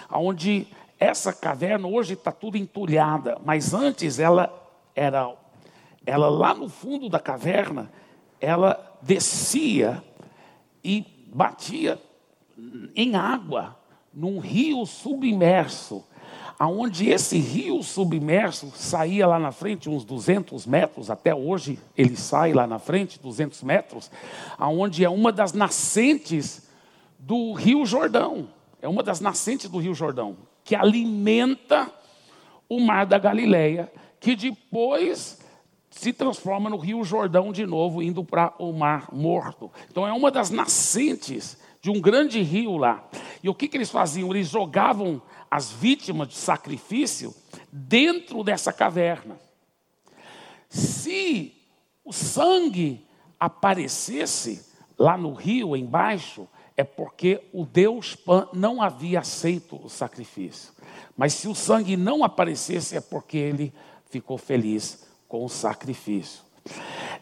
onde 0.09 0.67
essa 0.99 1.31
caverna 1.31 1.87
hoje 1.87 2.13
está 2.13 2.31
tudo 2.31 2.57
entulhada, 2.57 3.37
mas 3.45 3.75
antes 3.75 4.17
ela 4.17 4.51
era, 4.95 5.31
ela 6.03 6.29
lá 6.29 6.55
no 6.55 6.67
fundo 6.67 7.09
da 7.09 7.19
caverna, 7.19 7.91
ela 8.39 8.97
descia 9.01 10.03
e 10.83 11.05
batia 11.33 11.99
em 12.95 13.15
água, 13.15 13.77
num 14.13 14.39
rio 14.39 14.85
submerso 14.85 16.03
aonde 16.61 17.09
esse 17.09 17.39
rio 17.39 17.81
submerso 17.81 18.71
saía 18.75 19.25
lá 19.25 19.39
na 19.39 19.51
frente, 19.51 19.89
uns 19.89 20.05
200 20.05 20.67
metros, 20.67 21.09
até 21.09 21.33
hoje 21.33 21.79
ele 21.97 22.15
sai 22.15 22.53
lá 22.53 22.67
na 22.67 22.77
frente, 22.77 23.19
200 23.19 23.63
metros, 23.63 24.11
aonde 24.59 25.03
é 25.03 25.09
uma 25.09 25.31
das 25.31 25.53
nascentes 25.53 26.69
do 27.17 27.53
Rio 27.53 27.83
Jordão. 27.83 28.47
É 28.79 28.87
uma 28.87 29.01
das 29.01 29.19
nascentes 29.19 29.71
do 29.71 29.79
Rio 29.79 29.95
Jordão, 29.95 30.37
que 30.63 30.75
alimenta 30.75 31.91
o 32.69 32.79
Mar 32.79 33.07
da 33.07 33.17
Galileia, 33.17 33.91
que 34.19 34.35
depois 34.35 35.40
se 35.91 36.13
transforma 36.13 36.69
no 36.69 36.77
Rio 36.77 37.03
Jordão 37.03 37.51
de 37.51 37.65
novo, 37.65 38.01
indo 38.01 38.23
para 38.23 38.53
o 38.57 38.71
Mar 38.71 39.09
Morto. 39.11 39.69
Então 39.89 40.07
é 40.07 40.13
uma 40.13 40.31
das 40.31 40.49
nascentes 40.49 41.57
de 41.81 41.91
um 41.91 41.99
grande 41.99 42.41
rio 42.41 42.77
lá. 42.77 43.07
E 43.43 43.49
o 43.49 43.53
que, 43.53 43.67
que 43.67 43.75
eles 43.75 43.91
faziam? 43.91 44.29
Eles 44.31 44.47
jogavam 44.47 45.21
as 45.49 45.69
vítimas 45.69 46.29
de 46.29 46.35
sacrifício 46.35 47.35
dentro 47.71 48.41
dessa 48.41 48.71
caverna. 48.71 49.37
Se 50.69 51.53
o 52.05 52.13
sangue 52.13 53.05
aparecesse 53.37 54.65
lá 54.97 55.17
no 55.17 55.33
rio 55.33 55.75
embaixo, 55.75 56.47
é 56.77 56.85
porque 56.85 57.43
o 57.51 57.65
Deus 57.65 58.15
Pan 58.15 58.47
não 58.53 58.81
havia 58.81 59.19
aceito 59.19 59.77
o 59.83 59.89
sacrifício. 59.89 60.71
Mas 61.17 61.33
se 61.33 61.49
o 61.49 61.55
sangue 61.55 61.97
não 61.97 62.23
aparecesse, 62.23 62.95
é 62.95 63.01
porque 63.01 63.37
ele 63.37 63.73
ficou 64.09 64.37
feliz 64.37 65.10
com 65.31 65.47
sacrifício. 65.47 66.43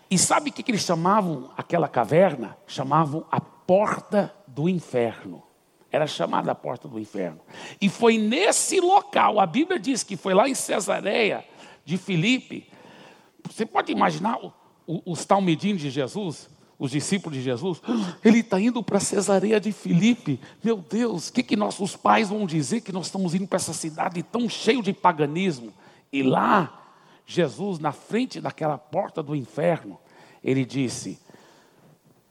E 0.10 0.18
sabe 0.18 0.50
o 0.50 0.54
que 0.54 0.72
eles 0.72 0.82
chamavam 0.82 1.52
aquela 1.56 1.88
caverna? 1.88 2.58
Chamavam 2.66 3.24
a 3.32 3.40
porta 3.40 4.34
do 4.48 4.68
inferno. 4.68 5.44
Era 5.92 6.08
chamada 6.08 6.52
a 6.52 6.56
porta 6.56 6.88
do 6.88 7.00
inferno. 7.00 7.40
E 7.80 7.88
foi 7.88 8.18
nesse 8.18 8.80
local, 8.80 9.40
a 9.40 9.46
Bíblia 9.46 9.80
diz 9.80 10.02
que 10.02 10.18
foi 10.18 10.34
lá 10.34 10.50
em 10.50 10.56
Cesareia 10.56 11.46
de 11.86 12.00
Filipe. 12.00 12.68
Você 13.48 13.64
pode 13.64 13.92
imaginar 13.92 14.40
os 14.88 15.24
talmidim 15.24 15.76
de 15.76 15.92
Jesus, 15.92 16.50
os 16.80 16.90
discípulos 16.90 17.38
de 17.38 17.44
Jesus? 17.44 17.80
Ele 18.26 18.40
está 18.40 18.60
indo 18.60 18.82
para 18.82 19.00
Cesareia 19.00 19.60
de 19.60 19.72
Filipe. 19.72 20.40
Meu 20.64 20.78
Deus, 20.78 21.28
o 21.28 21.34
que, 21.34 21.44
que 21.44 21.56
nossos 21.56 21.96
pais 21.96 22.30
vão 22.30 22.48
dizer 22.48 22.82
que 22.82 22.92
nós 22.92 23.06
estamos 23.06 23.36
indo 23.36 23.46
para 23.46 23.58
essa 23.58 23.74
cidade 23.74 24.24
tão 24.24 24.50
cheio 24.50 24.82
de 24.82 24.94
paganismo? 24.94 25.72
E 26.12 26.24
lá, 26.24 26.79
Jesus, 27.32 27.78
na 27.78 27.92
frente 27.92 28.42
daquela 28.42 28.76
porta 28.76 29.22
do 29.22 29.36
inferno, 29.36 30.00
ele 30.44 30.66
disse 30.66 31.20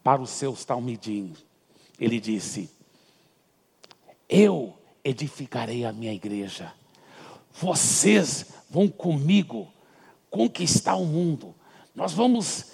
para 0.03 0.21
os 0.21 0.31
seus 0.31 0.65
talmidim, 0.65 1.37
ele 2.01 2.19
disse: 2.19 2.69
eu 4.29 4.77
edificarei 5.05 5.85
a 5.85 5.93
minha 5.93 6.13
igreja. 6.13 6.75
Vocês 7.53 8.47
vão 8.69 8.89
comigo 8.89 9.73
conquistar 10.29 10.97
o 10.97 11.07
mundo. 11.07 11.55
Nós 11.95 12.13
vamos 12.13 12.73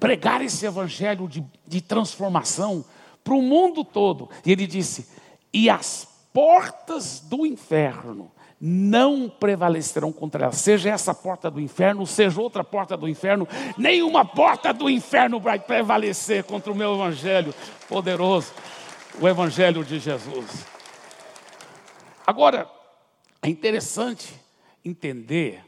pregar 0.00 0.42
esse 0.42 0.66
evangelho 0.66 1.28
de, 1.28 1.44
de 1.68 1.80
transformação 1.80 2.84
para 3.22 3.34
o 3.34 3.42
mundo 3.42 3.84
todo. 3.84 4.28
E 4.44 4.50
ele 4.50 4.66
disse: 4.66 5.06
e 5.52 5.70
as 5.70 6.08
portas 6.32 7.20
do 7.20 7.46
inferno 7.46 8.32
não 8.60 9.28
prevalecerão 9.28 10.12
contra 10.12 10.44
ela. 10.44 10.52
Seja 10.52 10.90
essa 10.90 11.14
porta 11.14 11.50
do 11.50 11.58
inferno, 11.58 12.06
seja 12.06 12.40
outra 12.40 12.62
porta 12.62 12.96
do 12.96 13.08
inferno, 13.08 13.48
nenhuma 13.78 14.24
porta 14.24 14.72
do 14.72 14.90
inferno 14.90 15.40
vai 15.40 15.58
prevalecer 15.58 16.44
contra 16.44 16.70
o 16.70 16.76
meu 16.76 16.94
evangelho 16.94 17.54
poderoso, 17.88 18.52
o 19.18 19.26
evangelho 19.26 19.82
de 19.82 19.98
Jesus. 19.98 20.66
Agora, 22.26 22.70
é 23.42 23.48
interessante 23.48 24.34
entender, 24.84 25.64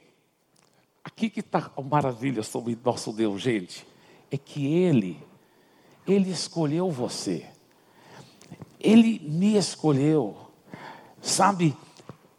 aqui 1.03 1.31
que 1.31 1.41
está 1.41 1.71
a 1.75 1.81
maravilha 1.81 2.43
sobre 2.43 2.79
nosso 2.85 3.13
Deus, 3.13 3.41
gente, 3.41 3.87
é 4.31 4.37
que 4.37 4.67
Ele, 4.67 5.19
Ele 6.07 6.31
escolheu 6.31 6.91
você, 6.91 7.47
Ele 8.79 9.19
me 9.25 9.57
escolheu, 9.57 10.37
sabe? 11.23 11.75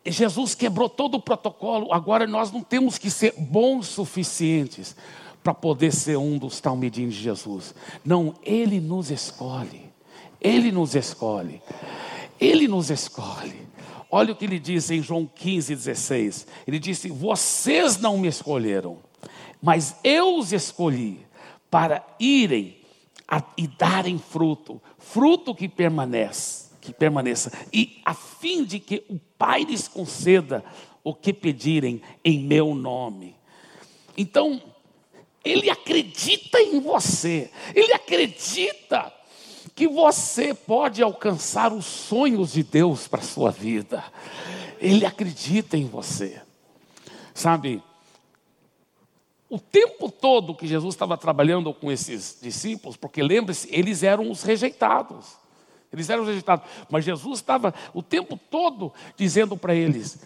Jesus 0.06 0.54
quebrou 0.54 0.90
todo 0.90 1.16
o 1.16 1.22
protocolo, 1.22 1.94
agora 1.94 2.28
nós 2.28 2.52
não 2.52 2.62
temos 2.62 2.98
que 2.98 3.10
ser 3.10 3.34
bons 3.38 3.88
suficientes 3.88 4.96
para 5.42 5.54
poder 5.54 5.94
ser 5.94 6.18
um 6.18 6.38
dos 6.38 6.60
talmidim 6.60 7.08
de 7.08 7.16
Jesus. 7.16 7.74
Não, 8.04 8.34
Ele 8.44 8.80
nos 8.82 9.10
escolhe. 9.12 9.90
Ele 10.42 10.72
nos 10.72 10.94
escolhe. 10.94 11.62
Ele 12.40 12.68
nos 12.68 12.90
escolhe. 12.90 13.64
Olha 14.12 14.34
o 14.34 14.36
que 14.36 14.46
ele 14.46 14.60
diz 14.60 14.92
em 14.92 15.02
João 15.02 15.26
15, 15.26 15.74
16. 15.76 16.48
Ele 16.68 16.78
disse: 16.78 17.10
Vocês 17.10 17.98
não 17.98 18.18
me 18.18 18.28
escolheram, 18.28 19.00
mas 19.62 19.96
eu 20.04 20.38
os 20.38 20.52
escolhi 20.52 21.26
para 21.72 22.06
irem 22.20 22.78
a, 23.28 23.42
e 23.58 23.66
darem 23.68 24.20
fruto, 24.20 24.82
fruto 25.00 25.56
que 25.56 25.68
permanece 25.68 26.73
que 26.84 26.94
permaneça, 26.94 27.52
e 27.72 28.02
a 28.04 28.14
fim 28.14 28.66
de 28.66 28.80
que 28.80 29.04
o 29.10 29.18
Pai 29.38 29.64
lhes 29.64 29.88
conceda 29.88 30.64
o 31.04 31.14
que 31.14 31.34
pedirem 31.34 32.02
em 32.24 32.40
meu 32.40 32.76
nome. 32.76 33.36
Então, 34.18 34.62
ele 35.44 35.70
acredita 35.70 36.62
em 36.62 36.80
você, 36.80 37.50
ele 37.74 37.94
acredita 37.94 39.12
que 39.74 39.88
você 39.88 40.54
pode 40.54 41.02
alcançar 41.02 41.74
os 41.74 41.86
sonhos 41.86 42.54
de 42.54 42.64
Deus 42.64 43.08
para 43.08 43.22
a 43.22 43.24
sua 43.24 43.50
vida. 43.50 44.04
Ele 44.80 45.06
acredita 45.06 45.76
em 45.76 45.88
você. 45.88 46.42
Sabe, 47.34 47.82
o 49.50 49.58
tempo 49.58 50.12
todo 50.12 50.54
que 50.54 50.68
Jesus 50.68 50.94
estava 50.94 51.18
trabalhando 51.18 51.74
com 51.74 51.92
esses 51.92 52.38
discípulos, 52.42 52.96
porque 52.96 53.24
lembre-se, 53.24 53.68
eles 53.72 54.04
eram 54.04 54.30
os 54.30 54.44
rejeitados. 54.44 55.43
Eles 55.94 56.10
eram 56.10 56.26
rejeitados. 56.26 56.68
Mas 56.90 57.06
Jesus 57.06 57.40
estava 57.40 57.74
o 57.94 58.02
tempo 58.02 58.38
todo 58.50 58.92
dizendo 59.16 59.56
para 59.56 59.76
eles: 59.76 60.26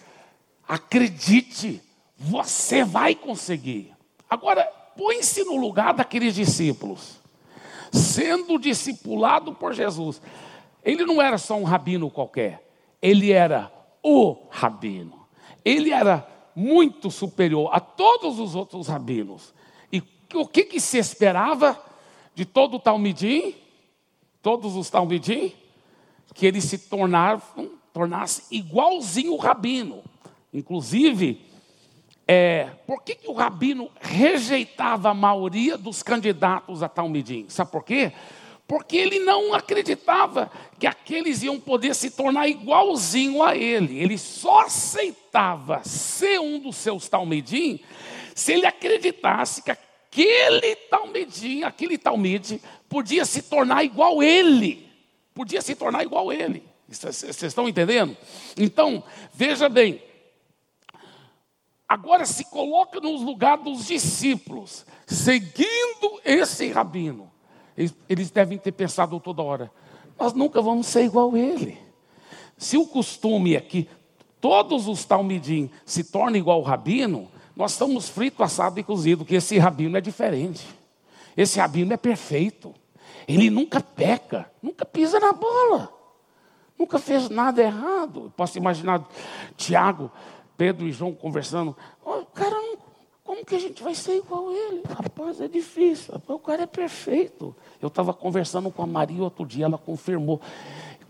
acredite, 0.66 1.82
você 2.18 2.84
vai 2.84 3.14
conseguir. 3.14 3.94
Agora, 4.30 4.64
põe-se 4.98 5.44
no 5.44 5.58
lugar 5.58 5.94
daqueles 5.94 6.34
discípulos, 6.34 7.20
sendo 7.92 8.58
discipulado 8.58 9.54
por 9.54 9.74
Jesus. 9.74 10.22
Ele 10.84 11.06
não 11.06 11.22
era 11.22 11.38
só 11.38 11.58
um 11.58 11.64
rabino 11.64 12.10
qualquer, 12.10 12.66
ele 13.02 13.32
era 13.32 13.72
o 14.02 14.48
rabino. 14.50 15.28
Ele 15.66 15.92
era 15.92 16.26
muito 16.56 17.12
superior 17.12 17.70
a 17.74 17.80
todos 17.80 18.40
os 18.40 18.56
outros 18.56 18.88
rabinos. 18.88 19.54
E 19.92 20.02
o 20.34 20.48
que, 20.48 20.64
que 20.64 20.80
se 20.80 20.98
esperava 20.98 21.78
de 22.34 22.46
todo 22.46 22.78
o 22.78 22.80
Talmidim? 22.80 23.54
Todos 24.42 24.76
os 24.76 24.90
Talmidim, 24.90 25.54
que 26.34 26.46
eles 26.46 26.64
se 26.64 26.78
tornavam, 26.78 27.72
tornassem 27.94 28.46
igualzinho 28.52 29.34
o 29.34 29.38
rabino. 29.38 30.04
Inclusive, 30.54 31.42
é, 32.28 32.66
por 32.86 33.02
que, 33.04 33.16
que 33.16 33.30
o 33.30 33.34
rabino 33.34 33.90
rejeitava 34.00 35.10
a 35.10 35.14
maioria 35.14 35.78
dos 35.78 36.04
candidatos 36.04 36.84
a 36.84 36.90
Talmidim? 36.90 37.46
Sabe 37.48 37.72
por 37.72 37.84
quê? 37.84 38.12
Porque 38.68 38.98
ele 38.98 39.20
não 39.20 39.54
acreditava 39.54 40.52
que 40.78 40.86
aqueles 40.86 41.42
iam 41.42 41.58
poder 41.58 41.96
se 41.96 42.12
tornar 42.12 42.50
igualzinho 42.50 43.42
a 43.42 43.56
ele. 43.56 43.98
Ele 43.98 44.18
só 44.18 44.66
aceitava 44.66 45.82
ser 45.86 46.40
um 46.40 46.60
dos 46.60 46.76
seus 46.76 47.08
Talmidim 47.08 47.80
se 48.36 48.54
ele 48.54 48.68
acreditasse 48.68 49.64
que 49.64 49.72
aquele 50.10 50.76
Talmidim, 50.76 51.64
aquele 51.64 51.98
Talmide, 51.98 52.62
podia 52.90 53.26
se 53.26 53.42
tornar 53.44 53.84
igual 53.84 54.24
ele, 54.24 54.90
podia 55.34 55.62
se 55.62 55.76
tornar 55.76 56.04
igual 56.04 56.32
ele. 56.32 56.64
Vocês 56.88 57.44
estão 57.44 57.68
entendendo? 57.68 58.16
Então, 58.56 59.04
veja 59.34 59.68
bem, 59.68 60.02
agora 61.88 62.26
se 62.26 62.46
coloca 62.46 63.00
nos 63.02 63.22
lugares 63.22 63.64
dos 63.64 63.86
discípulos, 63.86 64.86
seguindo 65.06 66.22
esse 66.24 66.70
rabino. 66.72 67.30
Eles, 67.78 67.94
eles 68.08 68.32
devem 68.32 68.58
ter 68.58 68.72
pensado 68.72 69.20
toda 69.20 69.44
hora: 69.44 69.72
nós 70.18 70.34
nunca 70.34 70.62
vamos 70.62 70.88
ser 70.88 71.04
igual 71.04 71.36
a 71.36 71.40
ele. 71.40 71.78
Se 72.58 72.78
o 72.78 72.88
costume 72.88 73.56
é 73.56 73.62
que 73.62 73.88
todos 74.40 74.88
os 74.88 75.04
talmidim 75.04 75.70
se 75.86 76.06
tornem 76.06 76.40
igual 76.40 76.60
ao 76.60 76.64
rabino, 76.64 77.30
nós 77.58 77.72
estamos 77.72 78.08
frito, 78.08 78.44
assado 78.44 78.80
e 78.80 78.84
cozido, 78.84 79.26
que 79.26 79.36
esse 79.36 79.58
rabino 79.58 79.98
é 79.98 80.02
diferente. 80.02 80.68
Esse 81.36 81.60
rabino 81.60 81.92
é 81.92 81.98
perfeito. 81.98 82.74
Ele 83.28 83.50
nunca 83.50 83.82
peca, 83.82 84.50
nunca 84.62 84.86
pisa 84.86 85.20
na 85.20 85.34
bola, 85.34 85.92
nunca 86.78 87.00
fez 87.00 87.30
nada 87.30 87.62
errado. 87.62 88.32
Posso 88.38 88.58
imaginar 88.58 89.06
Tiago, 89.58 90.12
Pedro 90.56 90.88
e 90.88 90.92
João 90.92 91.14
conversando. 91.14 91.76
Oh, 92.06 92.24
cara 92.26 92.56
como 93.24 93.44
que 93.44 93.56
a 93.56 93.60
gente 93.60 93.84
vai 93.84 93.94
ser 93.94 94.18
igual 94.18 94.48
a 94.48 94.54
ele? 94.54 94.84
Rapaz, 94.88 95.42
é 95.42 95.50
difícil. 95.50 96.14
o 96.28 96.40
cara 96.40 96.64
é 96.64 96.66
perfeito. 96.66 97.54
Eu 97.82 97.88
estava 97.88 98.14
conversando 98.14 98.72
com 98.72 98.82
a 98.82 98.88
Maria 98.88 99.22
outro 99.22 99.46
dia, 99.46 99.66
ela 99.66 99.78
confirmou. 99.78 100.40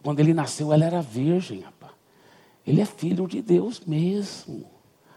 Quando 0.02 0.20
ele 0.20 0.34
nasceu, 0.34 0.74
ela 0.74 0.84
era 0.84 1.00
virgem, 1.00 1.60
rapaz. 1.60 1.92
Ele 2.66 2.82
é 2.82 2.86
filho 2.86 3.28
de 3.28 3.40
Deus 3.42 3.82
mesmo. 3.82 4.66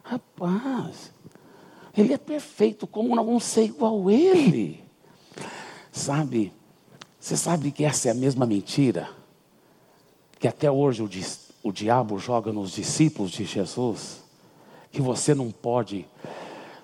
Rapaz, 0.03 1.13
ele 1.97 2.13
é 2.13 2.19
perfeito, 2.19 2.87
como 2.87 3.17
não 3.17 3.41
ser 3.41 3.65
igual 3.65 4.09
a 4.09 4.13
ele? 4.13 4.83
Sabe, 5.93 6.53
você 7.19 7.37
sabe 7.37 7.73
que 7.73 7.85
essa 7.85 8.09
é 8.09 8.11
a 8.13 8.15
mesma 8.15 8.47
mentira 8.47 9.09
que 10.39 10.49
até 10.49 10.71
hoje 10.71 11.03
o, 11.03 11.11
o 11.63 11.73
diabo 11.73 12.19
joga 12.19 12.53
nos 12.53 12.73
discípulos 12.73 13.31
de 13.33 13.45
Jesus? 13.45 14.23
Que 14.91 15.03
você 15.03 15.35
não 15.35 15.51
pode 15.51 16.07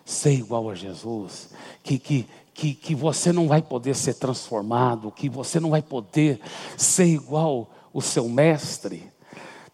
ser 0.05 0.33
igual 0.33 0.71
a 0.71 0.75
Jesus, 0.75 1.51
que, 1.83 1.99
que, 1.99 2.29
que, 2.55 2.75
que 2.75 2.95
você 2.95 3.33
não 3.33 3.49
vai 3.49 3.61
poder 3.61 3.97
ser 3.97 4.15
transformado, 4.15 5.11
que 5.11 5.29
você 5.29 5.59
não 5.59 5.71
vai 5.71 5.83
poder 5.83 6.41
ser 6.77 7.07
igual 7.07 7.71
o 7.93 8.01
seu 8.01 8.29
mestre. 8.29 9.11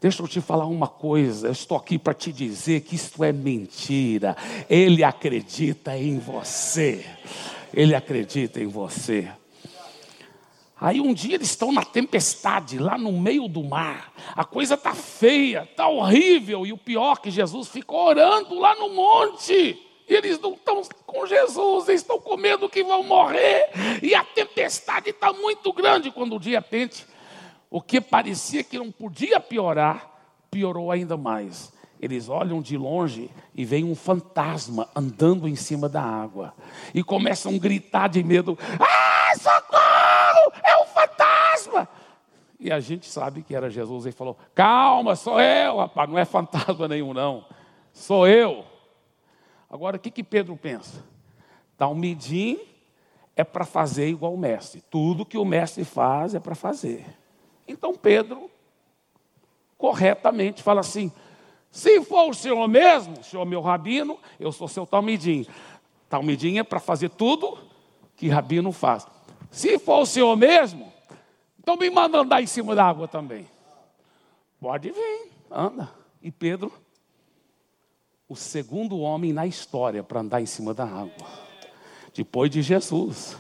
Deixa 0.03 0.21
eu 0.21 0.27
te 0.27 0.41
falar 0.41 0.67
uma 0.67 0.89
coisa, 0.89 1.47
eu 1.47 1.53
estou 1.53 1.77
aqui 1.77 1.97
para 1.97 2.13
te 2.13 2.33
dizer 2.33 2.81
que 2.81 2.97
isto 2.97 3.23
é 3.23 3.33
mentira. 3.33 4.37
Ele 4.69 5.05
acredita 5.05 5.97
em 5.97 6.19
você. 6.19 7.07
Ele 7.73 7.95
acredita 7.95 8.61
em 8.61 8.67
você. 8.67 9.31
Aí 10.81 11.01
um 11.01 11.15
dia 11.15 11.37
eles 11.37 11.51
estão 11.51 11.71
na 11.71 11.85
tempestade, 11.85 12.81
lá 12.81 12.99
no 12.99 13.13
meio 13.13 13.47
do 13.47 13.63
mar. 13.63 14.13
A 14.35 14.45
coisa 14.45 14.75
está 14.75 14.93
feia, 14.93 15.69
está 15.71 15.87
horrível. 15.87 16.67
E 16.67 16.73
o 16.73 16.79
pior 16.79 17.17
é 17.17 17.23
que 17.23 17.31
Jesus 17.31 17.69
ficou 17.69 18.09
orando 18.09 18.59
lá 18.59 18.75
no 18.75 18.89
monte. 18.89 19.53
E 19.55 20.15
eles 20.15 20.41
não 20.41 20.55
estão 20.55 20.83
com 21.07 21.25
Jesus, 21.27 21.89
eles 21.89 22.01
estão 22.01 22.19
com 22.19 22.37
medo 22.37 22.69
que 22.69 22.83
vão 22.83 23.05
morrer. 23.05 23.71
E 24.03 24.17
a 24.17 24.25
tempestade 24.25 25.11
está 25.11 25.33
muito 25.33 25.73
grande. 25.73 26.11
Quando 26.11 26.35
o 26.35 26.41
dia 26.41 26.61
pente, 26.61 27.07
o 27.73 27.81
que 27.81 28.03
parecia 28.03 28.63
que 28.63 28.79
não 28.79 28.93
podia 28.93 29.41
piorar, 29.41 30.07
piorou 30.51 30.91
ainda 30.91 31.17
mais. 31.17 31.73
Eles 31.99 32.29
olham 32.29 32.61
de 32.61 32.77
longe 32.77 33.31
e 33.55 33.65
veem 33.65 33.85
um 33.85 33.95
fantasma 33.95 34.91
andando 34.95 35.49
em 35.49 35.57
cima 35.57 35.89
da 35.89 36.03
água. 36.03 36.53
E 36.93 37.03
começam 37.03 37.55
a 37.55 37.59
gritar 37.59 38.09
de 38.09 38.23
medo: 38.23 38.59
Ah, 38.79 39.33
socorro! 39.39 40.53
É 40.63 40.83
um 40.83 40.87
fantasma! 40.87 41.89
E 42.61 42.71
a 42.71 42.79
gente 42.79 43.09
sabe 43.09 43.41
que 43.41 43.57
era 43.57 43.71
Jesus. 43.71 44.05
Ele 44.05 44.15
falou: 44.15 44.37
Calma, 44.55 45.17
sou 45.17 45.41
eu, 45.41 45.79
rapaz, 45.79 46.11
não 46.11 46.19
é 46.19 46.27
fantasma 46.27 46.87
nenhum, 46.87 47.15
não. 47.15 47.47
Sou 47.91 48.29
eu. 48.29 48.67
Agora, 49.71 49.97
o 49.97 50.01
que, 50.01 50.11
que 50.11 50.23
Pedro 50.23 50.55
pensa? 50.59 51.03
Talmidim 51.79 52.59
é 53.35 53.43
para 53.43 53.65
fazer 53.65 54.09
igual 54.09 54.35
o 54.35 54.39
mestre. 54.39 54.83
Tudo 54.91 55.25
que 55.25 55.39
o 55.39 55.45
mestre 55.45 55.87
faz 55.87 56.35
é 56.35 56.39
para 56.39 56.55
fazer. 56.55 57.22
Então 57.73 57.95
Pedro, 57.95 58.51
corretamente, 59.79 60.63
fala 60.63 60.81
assim: 60.81 61.11
se 61.71 62.03
for 62.03 62.29
o 62.29 62.35
senhor 62.35 62.69
mesmo, 62.69 63.19
o 63.19 63.25
senhor 63.25 63.45
meu 63.47 63.63
rabino, 63.63 64.19
eu 64.39 64.53
sou 64.53 64.69
seu 64.69 64.87
talmidim. 64.87 65.47
Talmidim 66.09 66.59
é 66.59 66.63
para 66.63 66.79
fazer 66.79 67.09
tudo 67.09 67.59
que 68.15 68.29
rabino 68.29 68.71
faz. 68.73 69.07
Se 69.51 69.79
for 69.79 70.01
o 70.01 70.07
senhor 70.07 70.37
mesmo, 70.37 70.93
então 71.59 71.77
me 71.77 71.89
manda 71.89 72.19
andar 72.19 72.43
em 72.43 72.47
cima 72.47 72.75
da 72.75 72.85
água 72.85 73.09
também. 73.09 73.49
Pode 74.61 74.91
vir, 74.91 75.33
anda. 75.51 75.91
E 76.23 76.31
Pedro, 76.31 76.71
o 78.29 78.37
segundo 78.37 78.99
homem 78.99 79.33
na 79.33 79.47
história 79.47 80.03
para 80.03 80.21
andar 80.21 80.41
em 80.41 80.47
cima 80.47 80.75
da 80.75 80.85
água, 80.85 81.27
depois 82.15 82.51
de 82.51 82.63
Jesus. 82.63 83.37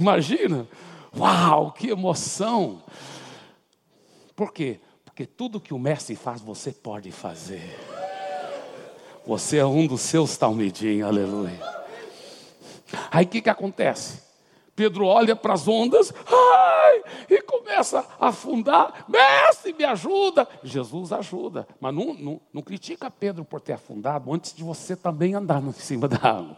Imagina, 0.00 0.66
uau, 1.14 1.72
que 1.72 1.90
emoção! 1.90 2.82
Por 4.34 4.50
quê? 4.50 4.80
Porque 5.04 5.26
tudo 5.26 5.60
que 5.60 5.74
o 5.74 5.78
mestre 5.78 6.16
faz, 6.16 6.40
você 6.40 6.72
pode 6.72 7.12
fazer. 7.12 7.78
Você 9.26 9.58
é 9.58 9.66
um 9.66 9.86
dos 9.86 10.00
seus 10.00 10.38
talmidim, 10.38 11.02
aleluia. 11.02 11.60
Aí 13.10 13.26
o 13.26 13.28
que, 13.28 13.42
que 13.42 13.50
acontece? 13.50 14.22
Pedro 14.74 15.04
olha 15.04 15.36
para 15.36 15.52
as 15.52 15.68
ondas 15.68 16.10
ai, 16.26 17.02
e 17.28 17.42
começa 17.42 18.02
a 18.18 18.28
afundar. 18.28 19.04
Mestre, 19.06 19.74
me 19.74 19.84
ajuda. 19.84 20.48
Jesus 20.64 21.12
ajuda. 21.12 21.68
Mas 21.78 21.94
não, 21.94 22.14
não, 22.14 22.40
não 22.50 22.62
critica 22.62 23.10
Pedro 23.10 23.44
por 23.44 23.60
ter 23.60 23.74
afundado 23.74 24.32
antes 24.32 24.54
de 24.54 24.64
você 24.64 24.96
também 24.96 25.34
andar 25.34 25.62
em 25.62 25.72
cima 25.72 26.08
da 26.08 26.16
água. 26.16 26.56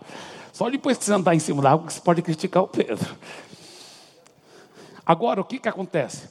Só 0.53 0.69
depois 0.69 0.99
que 0.99 1.05
você 1.05 1.15
andar 1.15 1.35
em 1.35 1.39
cima 1.39 1.63
da 1.63 1.73
água 1.73 1.87
que 1.87 1.95
você 1.95 2.01
pode 2.01 2.21
criticar 2.21 2.63
o 2.63 2.69
Pedro. 2.69 3.17
Agora, 5.05 5.41
o 5.41 5.45
que, 5.45 5.59
que 5.59 5.69
acontece? 5.69 6.29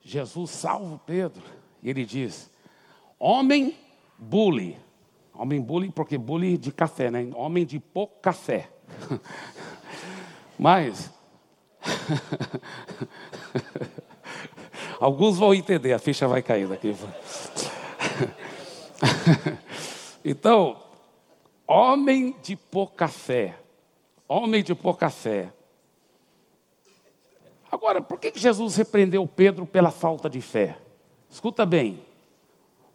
Jesus 0.00 0.50
salva 0.50 0.98
Pedro 1.04 1.42
e 1.82 1.90
ele 1.90 2.06
diz: 2.06 2.50
Homem 3.18 3.76
bully. 4.18 4.78
Homem 5.34 5.60
bully, 5.60 5.90
porque 5.90 6.16
bully 6.16 6.56
de 6.56 6.72
café, 6.72 7.10
né? 7.10 7.28
Homem 7.34 7.66
de 7.66 7.78
pouco 7.78 8.18
café. 8.20 8.70
Mas. 10.58 11.10
Alguns 14.98 15.38
vão 15.38 15.54
entender, 15.54 15.92
a 15.92 15.98
ficha 15.98 16.26
vai 16.26 16.42
cair 16.42 16.66
daqui. 16.66 16.96
então, 20.24 20.87
homem 21.68 22.34
de 22.42 22.56
pouca 22.56 23.06
fé. 23.06 23.54
Homem 24.26 24.62
de 24.62 24.74
pouca 24.74 25.10
fé. 25.10 25.52
Agora, 27.70 28.00
por 28.00 28.18
que 28.18 28.32
Jesus 28.34 28.76
repreendeu 28.76 29.26
Pedro 29.26 29.66
pela 29.66 29.90
falta 29.90 30.28
de 30.28 30.40
fé? 30.40 30.78
Escuta 31.30 31.66
bem. 31.66 32.02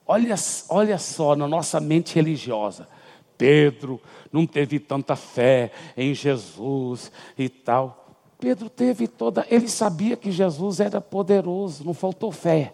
Olha, 0.05 0.35
olha 0.69 0.97
só 0.97 1.35
na 1.35 1.47
nossa 1.47 1.79
mente 1.79 2.15
religiosa. 2.15 2.89
Pedro 3.37 4.01
não 4.31 4.45
teve 4.45 4.79
tanta 4.79 5.15
fé 5.15 5.71
em 5.95 6.13
Jesus 6.13 7.11
e 7.37 7.47
tal. 7.47 8.07
Pedro 8.39 8.69
teve 8.69 9.07
toda, 9.07 9.45
ele 9.49 9.69
sabia 9.69 10.17
que 10.17 10.29
Jesus 10.29 10.81
era 10.81 10.99
poderoso, 10.99 11.85
não 11.85 11.93
faltou 11.93 12.31
fé 12.31 12.73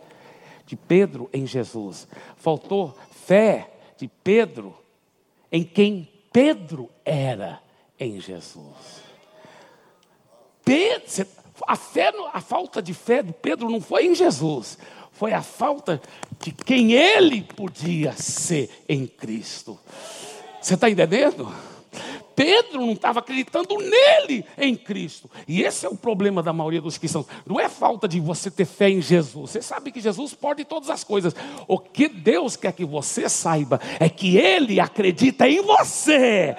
de 0.65 0.75
Pedro 0.75 1.29
em 1.31 1.45
Jesus. 1.45 2.07
Faltou 2.37 2.97
fé 3.11 3.69
de 3.97 4.07
Pedro 4.07 4.75
em 5.51 5.63
quem 5.63 6.07
Pedro 6.31 6.89
era 7.03 7.61
em 7.99 8.19
Jesus. 8.19 9.01
A, 11.67 11.75
fé, 11.75 12.11
a 12.31 12.41
falta 12.41 12.81
de 12.81 12.93
fé 12.93 13.23
de 13.23 13.33
Pedro 13.33 13.69
não 13.69 13.81
foi 13.81 14.05
em 14.05 14.15
Jesus, 14.15 14.77
foi 15.11 15.33
a 15.33 15.41
falta 15.41 16.01
de 16.39 16.51
quem 16.51 16.93
ele 16.93 17.41
podia 17.41 18.13
ser 18.13 18.69
em 18.87 19.07
Cristo. 19.07 19.79
Você 20.61 20.75
está 20.75 20.89
entendendo? 20.89 21.51
Pedro 22.39 22.85
não 22.85 22.93
estava 22.93 23.19
acreditando 23.19 23.75
nele 23.79 24.45
em 24.57 24.73
Cristo. 24.73 25.29
E 25.45 25.61
esse 25.61 25.85
é 25.85 25.89
o 25.89 25.95
problema 25.97 26.41
da 26.41 26.53
maioria 26.53 26.79
dos 26.79 26.97
cristãos. 26.97 27.25
Não 27.45 27.59
é 27.59 27.67
falta 27.67 28.07
de 28.07 28.17
você 28.21 28.49
ter 28.49 28.63
fé 28.63 28.89
em 28.89 29.01
Jesus. 29.01 29.51
Você 29.51 29.61
sabe 29.61 29.91
que 29.91 29.99
Jesus 29.99 30.33
pode 30.33 30.63
todas 30.63 30.89
as 30.89 31.03
coisas. 31.03 31.35
O 31.67 31.77
que 31.77 32.07
Deus 32.07 32.55
quer 32.55 32.71
que 32.71 32.85
você 32.85 33.27
saiba 33.27 33.81
é 33.99 34.07
que 34.07 34.37
Ele 34.37 34.79
acredita 34.79 35.49
em 35.49 35.61
você 35.61 36.55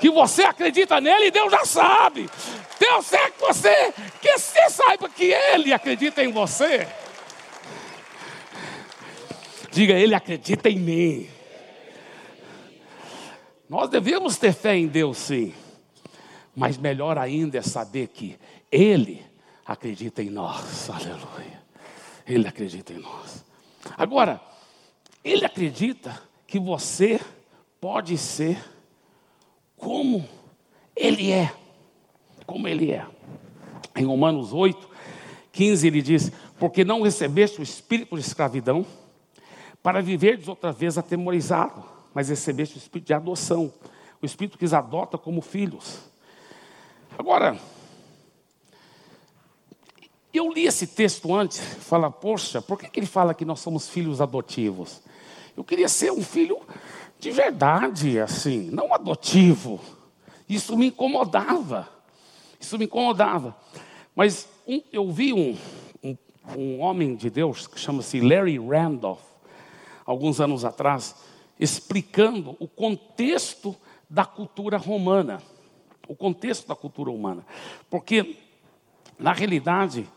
que 0.00 0.10
você 0.10 0.42
acredita 0.42 1.00
nele 1.00 1.30
Deus 1.30 1.50
já 1.50 1.64
sabe. 1.64 2.30
Deus 2.78 3.08
quer 3.08 3.32
que 3.32 3.40
você, 3.40 3.92
que 4.20 4.38
você 4.38 4.70
saiba 4.70 5.08
que 5.08 5.24
Ele 5.24 5.72
acredita 5.72 6.22
em 6.22 6.32
você. 6.32 6.86
Diga, 9.70 9.94
Ele 9.94 10.14
acredita 10.14 10.68
em 10.68 10.78
mim. 10.78 11.37
Nós 13.68 13.90
devemos 13.90 14.36
ter 14.36 14.52
fé 14.52 14.76
em 14.76 14.86
Deus, 14.86 15.18
sim. 15.18 15.52
Mas 16.56 16.78
melhor 16.78 17.18
ainda 17.18 17.58
é 17.58 17.62
saber 17.62 18.08
que 18.08 18.38
Ele 18.72 19.22
acredita 19.64 20.22
em 20.22 20.30
nós. 20.30 20.88
Aleluia. 20.88 21.62
Ele 22.26 22.48
acredita 22.48 22.92
em 22.92 22.98
nós. 22.98 23.44
Agora, 23.96 24.40
Ele 25.22 25.44
acredita 25.44 26.20
que 26.46 26.58
você 26.58 27.20
pode 27.80 28.16
ser 28.16 28.58
como 29.76 30.26
Ele 30.96 31.30
é. 31.30 31.52
Como 32.46 32.66
Ele 32.66 32.90
é. 32.90 33.06
Em 33.94 34.04
Romanos 34.04 34.52
8, 34.52 34.88
15, 35.52 35.86
ele 35.86 36.00
diz: 36.00 36.30
Porque 36.58 36.84
não 36.84 37.02
recebeste 37.02 37.60
o 37.60 37.62
espírito 37.62 38.14
de 38.14 38.20
escravidão 38.22 38.86
para 39.82 40.00
viverdes 40.00 40.46
outra 40.48 40.70
vez 40.70 40.96
atemorizado, 40.96 41.84
mas 42.18 42.30
recebeste 42.30 42.76
o 42.76 42.78
espírito 42.78 43.06
de 43.06 43.14
adoção, 43.14 43.72
o 44.20 44.26
espírito 44.26 44.58
que 44.58 44.64
os 44.64 44.74
adota 44.74 45.16
como 45.16 45.40
filhos. 45.40 46.00
Agora, 47.16 47.56
eu 50.34 50.52
li 50.52 50.66
esse 50.66 50.88
texto 50.88 51.32
antes, 51.32 51.60
fala, 51.60 52.10
poxa, 52.10 52.60
por 52.60 52.76
que, 52.76 52.88
que 52.88 52.98
ele 52.98 53.06
fala 53.06 53.32
que 53.32 53.44
nós 53.44 53.60
somos 53.60 53.88
filhos 53.88 54.20
adotivos? 54.20 55.00
Eu 55.56 55.62
queria 55.62 55.88
ser 55.88 56.10
um 56.10 56.20
filho 56.20 56.58
de 57.20 57.30
verdade, 57.30 58.18
assim, 58.18 58.68
não 58.72 58.92
adotivo. 58.92 59.78
Isso 60.48 60.76
me 60.76 60.88
incomodava. 60.88 61.88
Isso 62.58 62.76
me 62.76 62.86
incomodava. 62.86 63.56
Mas 64.16 64.48
um, 64.66 64.82
eu 64.92 65.08
vi 65.08 65.32
um, 65.32 65.56
um, 66.02 66.16
um 66.56 66.80
homem 66.80 67.14
de 67.14 67.30
Deus 67.30 67.68
que 67.68 67.78
chama-se 67.78 68.18
Larry 68.20 68.58
Randolph, 68.58 69.22
alguns 70.04 70.40
anos 70.40 70.64
atrás, 70.64 71.27
explicando 71.58 72.56
o 72.58 72.68
contexto 72.68 73.76
da 74.08 74.24
cultura 74.24 74.76
romana. 74.76 75.42
O 76.08 76.14
contexto 76.16 76.66
da 76.66 76.74
cultura 76.74 77.10
humana. 77.10 77.44
Porque, 77.90 78.36
na 79.18 79.32
realidade, 79.32 80.08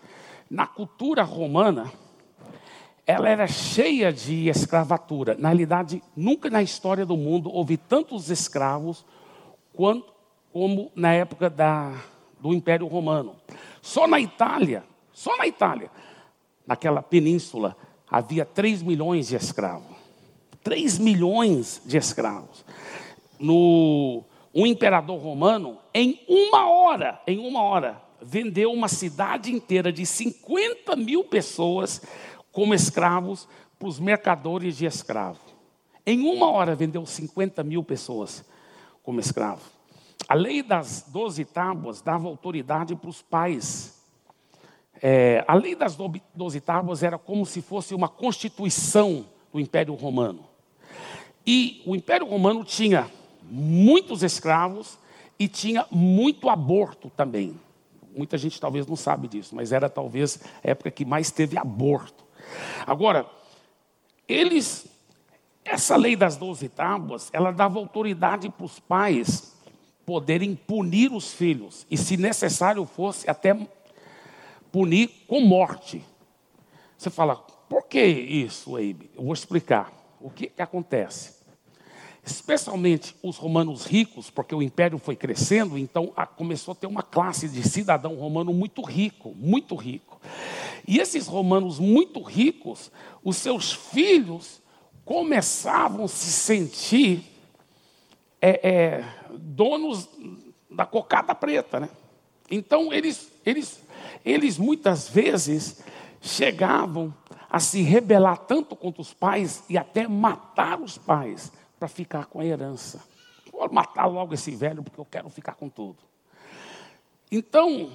na 0.49 0.65
cultura 0.65 1.23
romana, 1.23 1.91
ela 3.05 3.27
era 3.27 3.47
cheia 3.47 4.11
de 4.13 4.47
escravatura. 4.47 5.35
Na 5.37 5.49
realidade, 5.49 6.01
nunca 6.15 6.49
na 6.49 6.61
história 6.61 7.05
do 7.05 7.17
mundo 7.17 7.49
houve 7.51 7.75
tantos 7.75 8.29
escravos 8.29 9.05
quanto, 9.73 10.13
como 10.53 10.91
na 10.95 11.13
época 11.13 11.49
da, 11.49 11.93
do 12.39 12.53
Império 12.53 12.87
Romano. 12.87 13.35
Só 13.81 14.07
na 14.07 14.19
Itália, 14.19 14.83
só 15.11 15.35
na 15.37 15.47
Itália, 15.47 15.89
naquela 16.65 17.01
península, 17.01 17.75
havia 18.09 18.45
3 18.45 18.81
milhões 18.81 19.27
de 19.27 19.35
escravos. 19.35 19.90
3 20.63 20.99
milhões 20.99 21.81
de 21.85 21.97
escravos. 21.97 22.65
No 23.39 24.23
o 24.53 24.67
imperador 24.67 25.17
romano, 25.17 25.77
em 25.93 26.19
uma 26.27 26.69
hora, 26.69 27.21
em 27.25 27.39
uma 27.39 27.63
hora, 27.63 28.01
vendeu 28.21 28.71
uma 28.71 28.89
cidade 28.89 29.51
inteira 29.51 29.93
de 29.93 30.05
50 30.05 30.95
mil 30.97 31.23
pessoas 31.23 32.01
como 32.51 32.73
escravos 32.73 33.47
para 33.79 33.87
os 33.87 33.99
mercadores 33.99 34.77
de 34.77 34.85
escravo. 34.85 35.39
Em 36.05 36.27
uma 36.27 36.51
hora 36.51 36.75
vendeu 36.75 37.05
50 37.05 37.63
mil 37.63 37.83
pessoas 37.83 38.43
como 39.01 39.19
escravo. 39.19 39.61
A 40.27 40.33
lei 40.33 40.61
das 40.61 41.05
doze 41.07 41.45
tábuas 41.45 42.01
dava 42.01 42.27
autoridade 42.27 42.95
para 42.95 43.09
os 43.09 43.21
pais. 43.21 44.01
É, 45.01 45.43
a 45.47 45.53
lei 45.55 45.75
das 45.75 45.97
doze 46.35 46.59
tábuas 46.59 47.03
era 47.03 47.17
como 47.17 47.45
se 47.45 47.61
fosse 47.61 47.95
uma 47.95 48.09
constituição 48.09 49.25
do 49.51 49.59
Império 49.59 49.93
Romano. 49.93 50.50
E 51.45 51.81
o 51.85 51.95
Império 51.95 52.27
Romano 52.27 52.63
tinha 52.63 53.09
muitos 53.43 54.23
escravos 54.23 54.97
e 55.37 55.47
tinha 55.47 55.85
muito 55.89 56.49
aborto 56.49 57.09
também. 57.15 57.59
Muita 58.15 58.37
gente 58.37 58.59
talvez 58.59 58.85
não 58.85 58.95
sabe 58.95 59.27
disso, 59.27 59.55
mas 59.55 59.71
era 59.71 59.89
talvez 59.89 60.39
a 60.63 60.69
época 60.69 60.91
que 60.91 61.05
mais 61.05 61.31
teve 61.31 61.57
aborto. 61.57 62.23
Agora, 62.85 63.25
eles, 64.27 64.85
essa 65.63 65.95
lei 65.95 66.15
das 66.15 66.35
doze 66.35 66.69
tábuas, 66.69 67.29
ela 67.33 67.51
dava 67.51 67.79
autoridade 67.79 68.49
para 68.49 68.65
os 68.65 68.79
pais 68.79 69.55
poderem 70.05 70.55
punir 70.55 71.11
os 71.11 71.33
filhos, 71.33 71.85
e 71.89 71.95
se 71.95 72.17
necessário 72.17 72.85
fosse, 72.85 73.29
até 73.29 73.55
punir 74.71 75.09
com 75.27 75.41
morte. 75.41 76.03
Você 76.97 77.09
fala, 77.09 77.35
por 77.35 77.83
que 77.85 78.03
isso, 78.03 78.77
Eibe? 78.77 79.09
Eu 79.15 79.23
vou 79.23 79.33
explicar. 79.33 80.00
O 80.21 80.29
que, 80.29 80.47
que 80.47 80.61
acontece? 80.61 81.41
especialmente 82.23 83.15
os 83.23 83.37
romanos 83.37 83.85
ricos, 83.85 84.29
porque 84.29 84.53
o 84.53 84.61
império 84.61 84.97
foi 84.97 85.15
crescendo, 85.15 85.77
então 85.77 86.13
começou 86.37 86.73
a 86.73 86.75
ter 86.75 86.87
uma 86.87 87.01
classe 87.01 87.49
de 87.49 87.67
cidadão 87.67 88.15
romano 88.15 88.53
muito 88.53 88.81
rico, 88.83 89.33
muito 89.35 89.75
rico. 89.75 90.21
E 90.87 90.99
esses 90.99 91.27
romanos 91.27 91.79
muito 91.79 92.21
ricos, 92.21 92.91
os 93.23 93.37
seus 93.37 93.73
filhos 93.73 94.61
começavam 95.03 96.05
a 96.05 96.07
se 96.07 96.31
sentir 96.31 97.23
é, 98.39 98.69
é, 98.69 99.05
donos 99.37 100.07
da 100.69 100.85
cocada 100.85 101.33
preta, 101.33 101.79
né? 101.79 101.89
Então 102.49 102.93
eles, 102.93 103.31
eles, 103.45 103.81
eles 104.23 104.57
muitas 104.57 105.09
vezes 105.09 105.83
chegavam 106.21 107.13
a 107.51 107.59
se 107.59 107.81
rebelar 107.81 108.37
tanto 108.37 108.77
contra 108.77 109.01
os 109.01 109.13
pais 109.13 109.63
e 109.69 109.77
até 109.77 110.07
matar 110.07 110.79
os 110.79 110.97
pais 110.97 111.51
para 111.77 111.89
ficar 111.89 112.27
com 112.27 112.39
a 112.39 112.45
herança. 112.45 113.03
Vou 113.51 113.69
matar 113.71 114.05
logo 114.05 114.33
esse 114.33 114.51
velho 114.55 114.81
porque 114.81 114.99
eu 114.99 115.05
quero 115.05 115.29
ficar 115.29 115.55
com 115.55 115.67
tudo. 115.67 115.97
Então, 117.29 117.91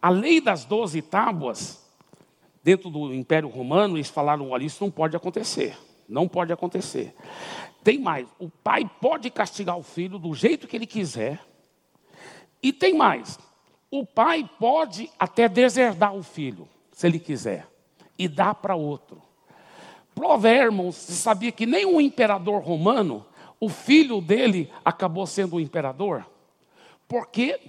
a 0.00 0.08
lei 0.08 0.40
das 0.40 0.64
doze 0.64 1.02
tábuas, 1.02 1.84
dentro 2.62 2.90
do 2.90 3.12
Império 3.12 3.48
Romano, 3.48 3.96
eles 3.96 4.08
falaram: 4.08 4.50
olha, 4.50 4.64
isso 4.64 4.84
não 4.84 4.90
pode 4.90 5.16
acontecer. 5.16 5.76
Não 6.08 6.28
pode 6.28 6.52
acontecer. 6.52 7.12
Tem 7.82 7.98
mais: 7.98 8.28
o 8.38 8.48
pai 8.48 8.88
pode 9.00 9.30
castigar 9.30 9.76
o 9.76 9.82
filho 9.82 10.16
do 10.16 10.32
jeito 10.32 10.68
que 10.68 10.76
ele 10.76 10.86
quiser. 10.86 11.40
E 12.62 12.72
tem 12.72 12.94
mais: 12.94 13.36
o 13.90 14.06
pai 14.06 14.48
pode 14.60 15.10
até 15.18 15.48
deserdar 15.48 16.14
o 16.14 16.22
filho, 16.22 16.68
se 16.92 17.06
ele 17.06 17.18
quiser, 17.18 17.66
e 18.18 18.28
dar 18.28 18.54
para 18.54 18.74
outro. 18.74 19.20
Provérbios, 20.14 20.94
você 20.94 21.12
sabia 21.12 21.50
que 21.50 21.66
nem 21.66 21.84
o 21.84 22.00
imperador 22.00 22.62
romano, 22.62 23.26
o 23.58 23.68
filho 23.68 24.20
dele 24.20 24.70
acabou 24.84 25.26
sendo 25.26 25.56
o 25.56 25.60
imperador? 25.60 26.24
Porque 27.08 27.60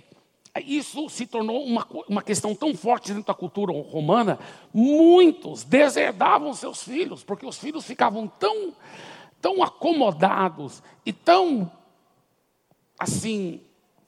isso 0.65 1.09
se 1.09 1.25
tornou 1.25 1.63
uma, 1.65 1.85
uma 2.07 2.21
questão 2.21 2.55
tão 2.55 2.75
forte 2.75 3.11
dentro 3.11 3.27
da 3.27 3.33
cultura 3.33 3.73
romana, 3.73 4.39
muitos 4.73 5.63
deserdavam 5.63 6.53
seus 6.53 6.83
filhos, 6.83 7.23
porque 7.23 7.45
os 7.45 7.57
filhos 7.57 7.85
ficavam 7.85 8.27
tão, 8.27 8.73
tão 9.41 9.61
acomodados 9.63 10.81
e 11.05 11.11
tão, 11.11 11.69
assim, 12.97 13.59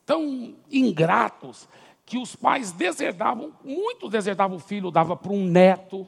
tão 0.05 0.55
ingratos, 0.71 1.67
que 2.05 2.17
os 2.17 2.37
pais 2.37 2.71
deserdavam, 2.71 3.51
muitos 3.61 4.09
deserdavam 4.09 4.55
o 4.55 4.61
filho, 4.61 4.89
dava 4.89 5.17
para 5.17 5.33
um 5.33 5.43
neto, 5.43 6.07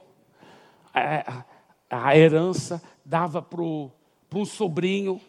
é, 1.00 1.26
a 1.90 2.18
herança, 2.18 2.82
dava 3.04 3.42
para 3.42 3.62
um 3.62 4.46
sobrinho, 4.46 5.20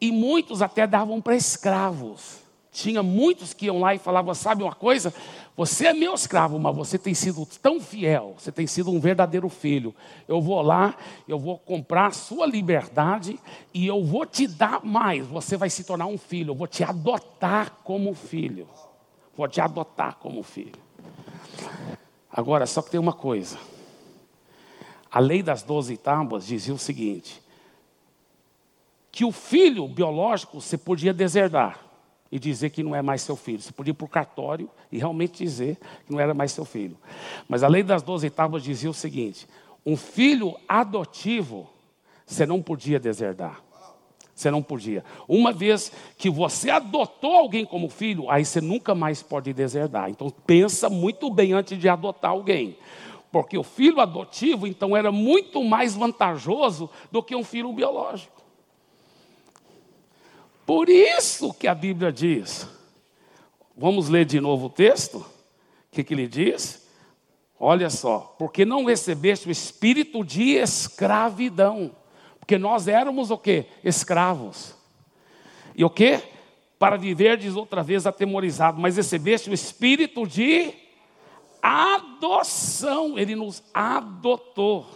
e 0.00 0.10
muitos 0.10 0.62
até 0.62 0.86
davam 0.86 1.20
para 1.20 1.36
escravos. 1.36 2.40
Tinha 2.72 3.02
muitos 3.02 3.52
que 3.52 3.66
iam 3.66 3.80
lá 3.80 3.94
e 3.94 3.98
falavam: 3.98 4.32
Sabe 4.32 4.62
uma 4.62 4.74
coisa? 4.74 5.12
Você 5.56 5.88
é 5.88 5.92
meu 5.92 6.14
escravo, 6.14 6.58
mas 6.58 6.74
você 6.74 6.96
tem 6.96 7.12
sido 7.12 7.44
tão 7.60 7.80
fiel, 7.80 8.34
você 8.38 8.50
tem 8.52 8.66
sido 8.66 8.90
um 8.90 9.00
verdadeiro 9.00 9.48
filho. 9.48 9.94
Eu 10.26 10.40
vou 10.40 10.62
lá, 10.62 10.94
eu 11.28 11.38
vou 11.38 11.58
comprar 11.58 12.06
a 12.06 12.12
sua 12.12 12.46
liberdade 12.46 13.38
e 13.74 13.86
eu 13.86 14.02
vou 14.04 14.24
te 14.24 14.46
dar 14.46 14.84
mais. 14.84 15.26
Você 15.26 15.56
vai 15.56 15.68
se 15.68 15.84
tornar 15.84 16.06
um 16.06 16.16
filho, 16.16 16.52
eu 16.52 16.54
vou 16.54 16.68
te 16.68 16.84
adotar 16.84 17.72
como 17.82 18.14
filho. 18.14 18.68
Vou 19.36 19.48
te 19.48 19.60
adotar 19.60 20.16
como 20.16 20.42
filho. 20.42 20.78
Agora, 22.30 22.64
só 22.66 22.80
que 22.80 22.90
tem 22.90 23.00
uma 23.00 23.12
coisa. 23.12 23.58
A 25.10 25.18
lei 25.18 25.42
das 25.42 25.62
doze 25.62 25.96
tábuas 25.96 26.46
dizia 26.46 26.74
o 26.74 26.78
seguinte: 26.78 27.42
que 29.10 29.24
o 29.24 29.32
filho 29.32 29.88
biológico 29.88 30.60
você 30.60 30.78
podia 30.78 31.12
deserdar 31.12 31.80
e 32.30 32.38
dizer 32.38 32.70
que 32.70 32.82
não 32.82 32.94
é 32.94 33.02
mais 33.02 33.22
seu 33.22 33.34
filho. 33.34 33.60
Você 33.60 33.72
podia 33.72 33.90
ir 33.90 33.94
para 33.94 34.04
o 34.04 34.08
cartório 34.08 34.70
e 34.90 34.98
realmente 34.98 35.42
dizer 35.42 35.76
que 36.06 36.12
não 36.12 36.20
era 36.20 36.32
mais 36.32 36.52
seu 36.52 36.64
filho. 36.64 36.96
Mas 37.48 37.62
a 37.62 37.68
lei 37.68 37.82
das 37.82 38.02
doze 38.02 38.30
tábuas 38.30 38.62
dizia 38.62 38.90
o 38.90 38.94
seguinte: 38.94 39.48
um 39.84 39.96
filho 39.96 40.56
adotivo 40.68 41.68
você 42.24 42.46
não 42.46 42.62
podia 42.62 43.00
deserdar. 43.00 43.60
Você 44.32 44.50
não 44.50 44.62
podia. 44.62 45.04
Uma 45.28 45.52
vez 45.52 45.92
que 46.16 46.30
você 46.30 46.70
adotou 46.70 47.34
alguém 47.34 47.66
como 47.66 47.90
filho, 47.90 48.30
aí 48.30 48.44
você 48.44 48.60
nunca 48.60 48.94
mais 48.94 49.22
pode 49.22 49.52
deserdar. 49.52 50.08
Então 50.08 50.30
pensa 50.30 50.88
muito 50.88 51.28
bem 51.28 51.52
antes 51.52 51.78
de 51.78 51.88
adotar 51.88 52.30
alguém. 52.30 52.78
Porque 53.30 53.56
o 53.56 53.62
filho 53.62 54.00
adotivo, 54.00 54.66
então, 54.66 54.96
era 54.96 55.12
muito 55.12 55.62
mais 55.62 55.94
vantajoso 55.94 56.90
do 57.12 57.22
que 57.22 57.36
um 57.36 57.44
filho 57.44 57.72
biológico. 57.72 58.40
Por 60.66 60.88
isso 60.88 61.54
que 61.54 61.68
a 61.68 61.74
Bíblia 61.74 62.12
diz. 62.12 62.68
Vamos 63.76 64.08
ler 64.08 64.24
de 64.24 64.40
novo 64.40 64.66
o 64.66 64.70
texto? 64.70 65.18
O 65.18 65.26
que, 65.92 66.04
que 66.04 66.14
ele 66.14 66.26
diz? 66.26 66.88
Olha 67.58 67.90
só, 67.90 68.34
porque 68.38 68.64
não 68.64 68.84
recebeste 68.84 69.48
o 69.48 69.50
espírito 69.50 70.24
de 70.24 70.52
escravidão. 70.52 71.94
Porque 72.38 72.56
nós 72.56 72.88
éramos 72.88 73.30
o 73.30 73.38
que? 73.38 73.66
Escravos. 73.84 74.74
E 75.74 75.84
o 75.84 75.90
que? 75.90 76.20
Para 76.78 76.96
viverdes 76.96 77.54
outra 77.54 77.82
vez 77.82 78.06
atemorizado, 78.06 78.80
mas 78.80 78.96
recebeste 78.96 79.50
o 79.50 79.54
espírito 79.54 80.26
de 80.26 80.72
adoção, 81.62 83.18
ele 83.18 83.34
nos 83.34 83.62
adotou. 83.72 84.86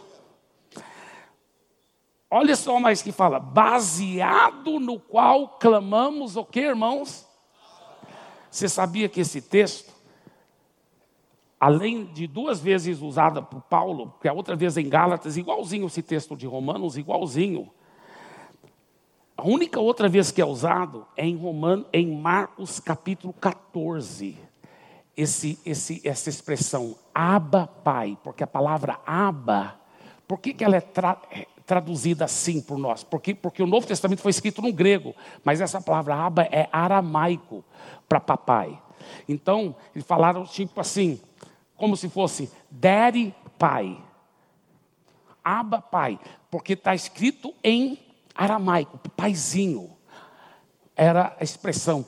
Olha 2.31 2.57
só 2.57 2.81
mais 2.81 3.01
que 3.01 3.13
fala, 3.13 3.39
baseado 3.39 4.81
no 4.81 4.99
qual 4.99 5.51
clamamos 5.51 6.37
o 6.37 6.45
que, 6.45 6.61
irmãos? 6.61 7.29
Você 8.51 8.69
sabia 8.69 9.09
que 9.09 9.21
esse 9.21 9.41
texto, 9.41 9.93
além 11.61 12.07
de 12.07 12.27
duas 12.27 12.61
vezes 12.61 13.01
usada 13.01 13.41
por 13.41 13.63
Paulo, 13.63 14.15
que 14.21 14.29
a 14.29 14.33
outra 14.33 14.57
vez 14.57 14.77
em 14.77 14.89
Gálatas, 14.89 15.37
igualzinho 15.37 15.87
esse 15.87 16.03
texto 16.03 16.37
de 16.37 16.47
Romanos, 16.47 16.97
igualzinho. 16.97 17.71
A 19.37 19.45
única 19.47 19.79
outra 19.79 20.09
vez 20.09 20.31
que 20.31 20.41
é 20.41 20.45
usado 20.45 21.07
é 21.17 21.27
em 21.27 21.37
Romanos, 21.37 21.87
em 21.93 22.17
Marcos 22.17 22.81
capítulo 22.81 23.33
14 23.33 24.54
esse, 25.17 25.59
esse, 25.65 26.01
essa 26.05 26.29
expressão 26.29 26.97
Abba 27.15 27.67
Pai, 27.67 28.19
porque 28.23 28.43
a 28.43 28.47
palavra 28.47 28.99
Abba, 29.07 29.79
por 30.27 30.39
que, 30.39 30.53
que 30.53 30.65
ela 30.65 30.77
é, 30.77 30.81
tra, 30.81 31.21
é 31.31 31.47
traduzida 31.65 32.25
assim 32.25 32.61
por 32.61 32.79
nós? 32.79 33.05
Porque, 33.05 33.35
porque 33.35 33.63
o 33.63 33.67
Novo 33.67 33.87
Testamento 33.87 34.21
foi 34.21 34.31
escrito 34.31 34.61
no 34.61 34.73
grego, 34.73 35.15
mas 35.45 35.61
essa 35.61 35.81
palavra 35.81 36.15
Abba 36.17 36.43
é 36.51 36.69
aramaico 36.73 37.65
para 38.09 38.21
papai. 38.21 38.81
Então, 39.29 39.77
eles 39.95 40.07
falaram 40.07 40.45
tipo 40.45 40.81
assim, 40.81 41.21
como 41.77 41.97
se 41.97 42.09
fosse 42.09 42.51
Daddy 42.71 43.35
Pai. 43.59 43.97
Abba 45.45 45.81
Pai, 45.81 46.19
porque 46.51 46.73
está 46.73 46.95
escrito 46.95 47.55
em 47.63 47.99
aramaico, 48.35 48.99
paizinho. 49.11 49.91
Era 50.97 51.37
a 51.39 51.45
expressão. 51.45 52.05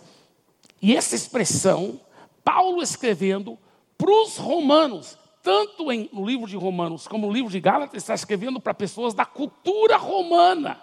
E 0.80 0.96
essa 0.96 1.14
expressão 1.14 2.00
Paulo 2.46 2.80
escrevendo 2.80 3.58
para 3.98 4.08
os 4.08 4.36
romanos, 4.36 5.18
tanto 5.42 5.90
em, 5.90 6.08
no 6.12 6.24
livro 6.24 6.46
de 6.46 6.56
Romanos 6.56 7.08
como 7.08 7.26
no 7.26 7.32
livro 7.32 7.50
de 7.50 7.58
Gálatas, 7.58 8.00
está 8.00 8.14
escrevendo 8.14 8.60
para 8.60 8.72
pessoas 8.72 9.14
da 9.14 9.24
cultura 9.24 9.96
romana. 9.96 10.80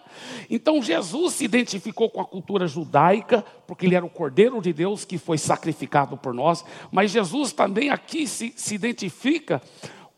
Então 0.50 0.82
Jesus 0.82 1.36
se 1.36 1.46
identificou 1.46 2.10
com 2.10 2.20
a 2.20 2.26
cultura 2.26 2.68
judaica, 2.68 3.46
porque 3.66 3.86
ele 3.86 3.96
era 3.96 4.06
o 4.06 4.10
Cordeiro 4.10 4.62
de 4.62 4.74
Deus 4.74 5.06
que 5.06 5.18
foi 5.18 5.38
sacrificado 5.38 6.18
por 6.18 6.34
nós, 6.34 6.66
mas 6.92 7.12
Jesus 7.12 7.54
também 7.54 7.90
aqui 7.90 8.28
se, 8.28 8.54
se 8.58 8.76
identifica 8.76 9.62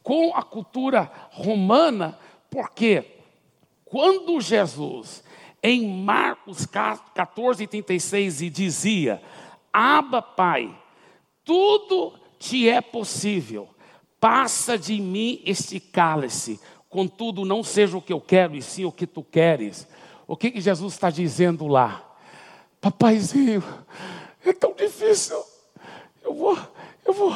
com 0.01 0.35
a 0.35 0.41
cultura 0.41 1.11
romana, 1.29 2.17
porque 2.49 3.05
quando 3.85 4.41
Jesus, 4.41 5.23
em 5.61 5.87
Marcos 6.03 6.65
14, 6.65 7.67
36, 7.67 8.51
dizia: 8.51 9.21
Aba, 9.71 10.23
Pai 10.23 10.84
tudo 11.45 12.13
te 12.37 12.67
é 12.67 12.81
possível. 12.81 13.69
Passa 14.19 14.77
de 14.77 14.99
mim 14.99 15.41
este 15.45 15.79
cálice, 15.79 16.59
contudo, 16.89 17.45
não 17.45 17.63
seja 17.63 17.95
o 17.95 18.01
que 18.01 18.11
eu 18.11 18.19
quero, 18.19 18.55
e 18.55 18.61
sim 18.61 18.83
o 18.83 18.91
que 18.91 19.05
tu 19.05 19.23
queres. 19.23 19.87
O 20.27 20.35
que, 20.35 20.49
que 20.49 20.59
Jesus 20.59 20.93
está 20.93 21.09
dizendo 21.09 21.67
lá? 21.67 22.03
Papaizinho, 22.81 23.63
é 24.43 24.51
tão 24.51 24.73
difícil. 24.73 25.41
Eu 26.23 26.33
vou, 26.33 26.57
eu 27.05 27.13
vou 27.13 27.31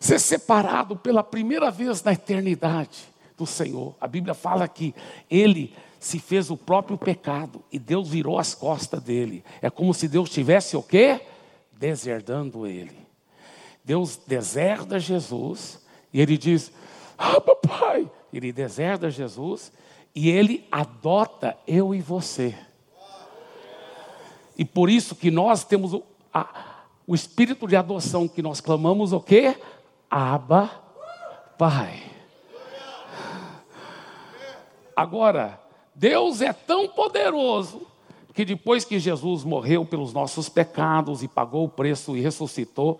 ser 0.00 0.18
separado 0.18 0.96
pela 0.96 1.22
primeira 1.22 1.70
vez 1.70 2.02
na 2.02 2.12
eternidade 2.12 3.04
do 3.36 3.46
Senhor. 3.46 3.94
A 4.00 4.08
Bíblia 4.08 4.34
fala 4.34 4.66
que 4.66 4.94
ele 5.30 5.72
se 6.00 6.18
fez 6.18 6.50
o 6.50 6.56
próprio 6.56 6.98
pecado 6.98 7.62
e 7.70 7.78
Deus 7.78 8.08
virou 8.08 8.38
as 8.38 8.54
costas 8.54 9.00
dele. 9.00 9.44
É 9.60 9.70
como 9.70 9.94
se 9.94 10.08
Deus 10.08 10.28
tivesse 10.30 10.76
o 10.76 10.82
quê? 10.82 11.20
Deserdando 11.72 12.66
ele. 12.66 12.96
Deus 13.84 14.16
deserda 14.16 14.98
Jesus 14.98 15.80
e 16.12 16.20
ele 16.20 16.36
diz: 16.36 16.72
Ah, 17.18 17.40
papai. 17.40 18.10
Ele 18.32 18.52
deserda 18.52 19.10
Jesus 19.10 19.72
e 20.14 20.30
ele 20.30 20.66
adota 20.70 21.56
eu 21.66 21.94
e 21.94 22.00
você. 22.00 22.56
E 24.56 24.64
por 24.64 24.88
isso 24.88 25.14
que 25.14 25.30
nós 25.30 25.64
temos 25.64 25.94
o, 25.94 26.02
a, 26.32 26.84
o 27.06 27.14
espírito 27.14 27.66
de 27.66 27.76
adoção 27.76 28.28
que 28.28 28.42
nós 28.42 28.60
clamamos 28.60 29.12
o 29.12 29.20
quê? 29.20 29.56
Abba, 30.10 30.70
Pai. 31.58 32.02
Agora, 34.94 35.58
Deus 35.94 36.40
é 36.42 36.52
tão 36.52 36.88
poderoso 36.88 37.86
que 38.34 38.44
depois 38.44 38.84
que 38.84 38.98
Jesus 38.98 39.44
morreu 39.44 39.84
pelos 39.84 40.12
nossos 40.12 40.48
pecados 40.48 41.22
e 41.22 41.28
pagou 41.28 41.64
o 41.64 41.68
preço 41.68 42.16
e 42.16 42.20
ressuscitou, 42.20 42.98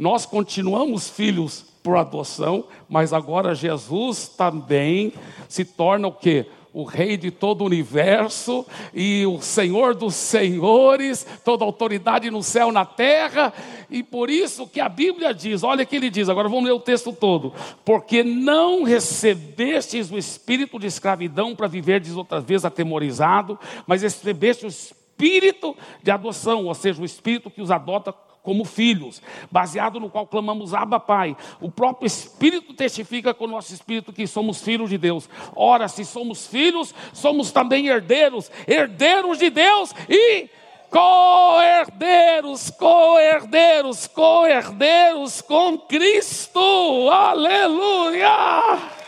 nós 0.00 0.24
continuamos 0.24 1.10
filhos 1.10 1.62
por 1.82 1.98
adoção, 1.98 2.64
mas 2.88 3.12
agora 3.12 3.54
Jesus 3.54 4.28
também 4.28 5.12
se 5.46 5.62
torna 5.62 6.08
o 6.08 6.12
quê? 6.12 6.46
o 6.72 6.84
Rei 6.84 7.16
de 7.16 7.30
todo 7.32 7.62
o 7.62 7.66
universo 7.66 8.64
e 8.94 9.26
o 9.26 9.42
Senhor 9.42 9.92
dos 9.92 10.14
senhores, 10.14 11.26
toda 11.44 11.64
autoridade 11.64 12.30
no 12.30 12.42
céu 12.44 12.68
e 12.68 12.72
na 12.72 12.84
terra, 12.84 13.52
e 13.90 14.04
por 14.04 14.30
isso 14.30 14.68
que 14.68 14.80
a 14.80 14.88
Bíblia 14.88 15.34
diz: 15.34 15.64
olha 15.64 15.82
o 15.82 15.86
que 15.86 15.96
ele 15.96 16.08
diz, 16.08 16.28
agora 16.28 16.48
vamos 16.48 16.64
ler 16.64 16.72
o 16.72 16.80
texto 16.80 17.12
todo. 17.12 17.52
Porque 17.84 18.22
não 18.22 18.84
recebestes 18.84 20.12
o 20.12 20.16
espírito 20.16 20.78
de 20.78 20.86
escravidão 20.86 21.56
para 21.56 21.66
viverdes 21.66 22.14
outra 22.14 22.40
vez 22.40 22.64
atemorizado, 22.64 23.58
mas 23.84 24.02
recebeste 24.02 24.64
o 24.64 24.68
espírito 24.68 25.76
de 26.02 26.10
adoção, 26.12 26.66
ou 26.66 26.74
seja, 26.74 27.02
o 27.02 27.04
espírito 27.04 27.50
que 27.50 27.60
os 27.60 27.72
adota 27.72 28.14
como 28.42 28.64
filhos, 28.64 29.20
baseado 29.50 30.00
no 30.00 30.08
qual 30.08 30.26
clamamos 30.26 30.74
Abba 30.74 30.98
Pai. 30.98 31.36
O 31.60 31.70
próprio 31.70 32.06
Espírito 32.06 32.74
testifica 32.74 33.34
com 33.34 33.44
o 33.44 33.48
nosso 33.48 33.72
Espírito 33.74 34.12
que 34.12 34.26
somos 34.26 34.62
filhos 34.62 34.90
de 34.90 34.98
Deus. 34.98 35.28
Ora, 35.54 35.88
se 35.88 36.04
somos 36.04 36.46
filhos, 36.46 36.94
somos 37.12 37.52
também 37.52 37.88
herdeiros, 37.88 38.50
herdeiros 38.66 39.38
de 39.38 39.50
Deus 39.50 39.94
e 40.08 40.48
co-herdeiros, 40.90 42.70
co-herdeiros, 42.70 44.06
co-herdeiros 44.08 45.40
com 45.40 45.78
Cristo. 45.78 47.08
Aleluia! 47.10 48.99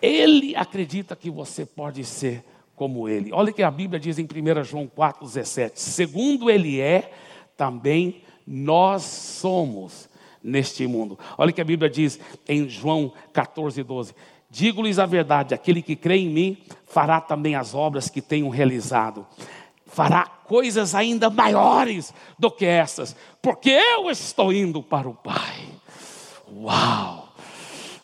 Ele 0.00 0.54
acredita 0.54 1.16
que 1.16 1.30
você 1.30 1.66
pode 1.66 2.04
ser 2.04 2.44
como 2.76 3.08
ele. 3.08 3.32
Olha 3.32 3.52
que 3.52 3.62
a 3.62 3.70
Bíblia 3.70 3.98
diz 3.98 4.18
em 4.18 4.24
1 4.24 4.64
João 4.64 4.86
4,17: 4.86 5.72
segundo 5.74 6.48
ele 6.48 6.80
é, 6.80 7.10
também 7.56 8.22
nós 8.46 9.02
somos 9.02 10.08
neste 10.42 10.86
mundo. 10.86 11.18
Olha 11.36 11.52
que 11.52 11.60
a 11.60 11.64
Bíblia 11.64 11.90
diz 11.90 12.18
em 12.48 12.68
João 12.68 13.12
14,12: 13.34 14.14
Digo-lhes 14.48 14.98
a 14.98 15.06
verdade: 15.06 15.54
aquele 15.54 15.82
que 15.82 15.96
crê 15.96 16.18
em 16.18 16.28
mim 16.28 16.58
fará 16.86 17.20
também 17.20 17.54
as 17.54 17.74
obras 17.74 18.08
que 18.08 18.22
tenho 18.22 18.48
realizado, 18.48 19.26
fará 19.86 20.24
coisas 20.24 20.94
ainda 20.94 21.28
maiores 21.28 22.14
do 22.38 22.50
que 22.50 22.64
essas, 22.64 23.14
porque 23.42 23.70
eu 23.70 24.08
estou 24.10 24.52
indo 24.52 24.82
para 24.82 25.08
o 25.08 25.14
Pai. 25.14 25.68
Uau! 26.50 27.28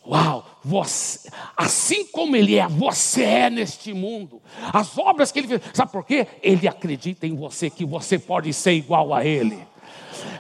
Uau! 0.06 0.43
Você, 0.64 1.28
assim 1.54 2.06
como 2.06 2.34
Ele 2.34 2.56
é, 2.56 2.66
você 2.66 3.22
é 3.22 3.50
neste 3.50 3.92
mundo. 3.92 4.40
As 4.72 4.96
obras 4.96 5.30
que 5.30 5.40
Ele 5.40 5.48
fez, 5.48 5.60
sabe 5.74 5.92
por 5.92 6.06
quê? 6.06 6.26
Ele 6.42 6.66
acredita 6.66 7.26
em 7.26 7.36
você, 7.36 7.68
que 7.68 7.84
você 7.84 8.18
pode 8.18 8.52
ser 8.54 8.72
igual 8.72 9.12
a 9.12 9.24
Ele. 9.24 9.58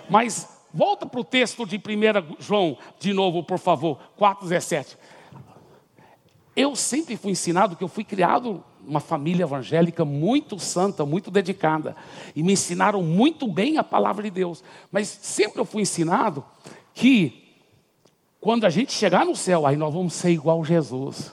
Mas 0.08 0.48
volta 0.72 1.04
para 1.04 1.20
o 1.20 1.24
texto 1.24 1.66
de 1.66 1.76
1 1.76 1.80
João, 2.40 2.78
de 2.98 3.12
novo, 3.12 3.44
por 3.44 3.58
favor, 3.58 3.98
4,17. 4.18 4.96
Eu 6.56 6.74
sempre 6.74 7.16
fui 7.16 7.32
ensinado 7.32 7.76
que 7.76 7.84
eu 7.84 7.88
fui 7.88 8.04
criado 8.04 8.64
numa 8.82 9.00
família 9.00 9.44
evangélica 9.44 10.04
muito 10.04 10.58
santa, 10.58 11.04
muito 11.04 11.30
dedicada. 11.30 11.96
E 12.34 12.42
me 12.42 12.52
ensinaram 12.54 13.02
muito 13.02 13.46
bem 13.46 13.76
a 13.76 13.84
palavra 13.84 14.22
de 14.22 14.30
Deus. 14.30 14.64
Mas 14.90 15.08
sempre 15.08 15.60
eu 15.60 15.64
fui 15.64 15.82
ensinado 15.82 16.44
que 16.94 17.43
quando 18.44 18.66
a 18.66 18.68
gente 18.68 18.92
chegar 18.92 19.24
no 19.24 19.34
céu, 19.34 19.66
aí 19.66 19.74
nós 19.74 19.94
vamos 19.94 20.12
ser 20.12 20.28
igual 20.28 20.62
Jesus. 20.62 21.32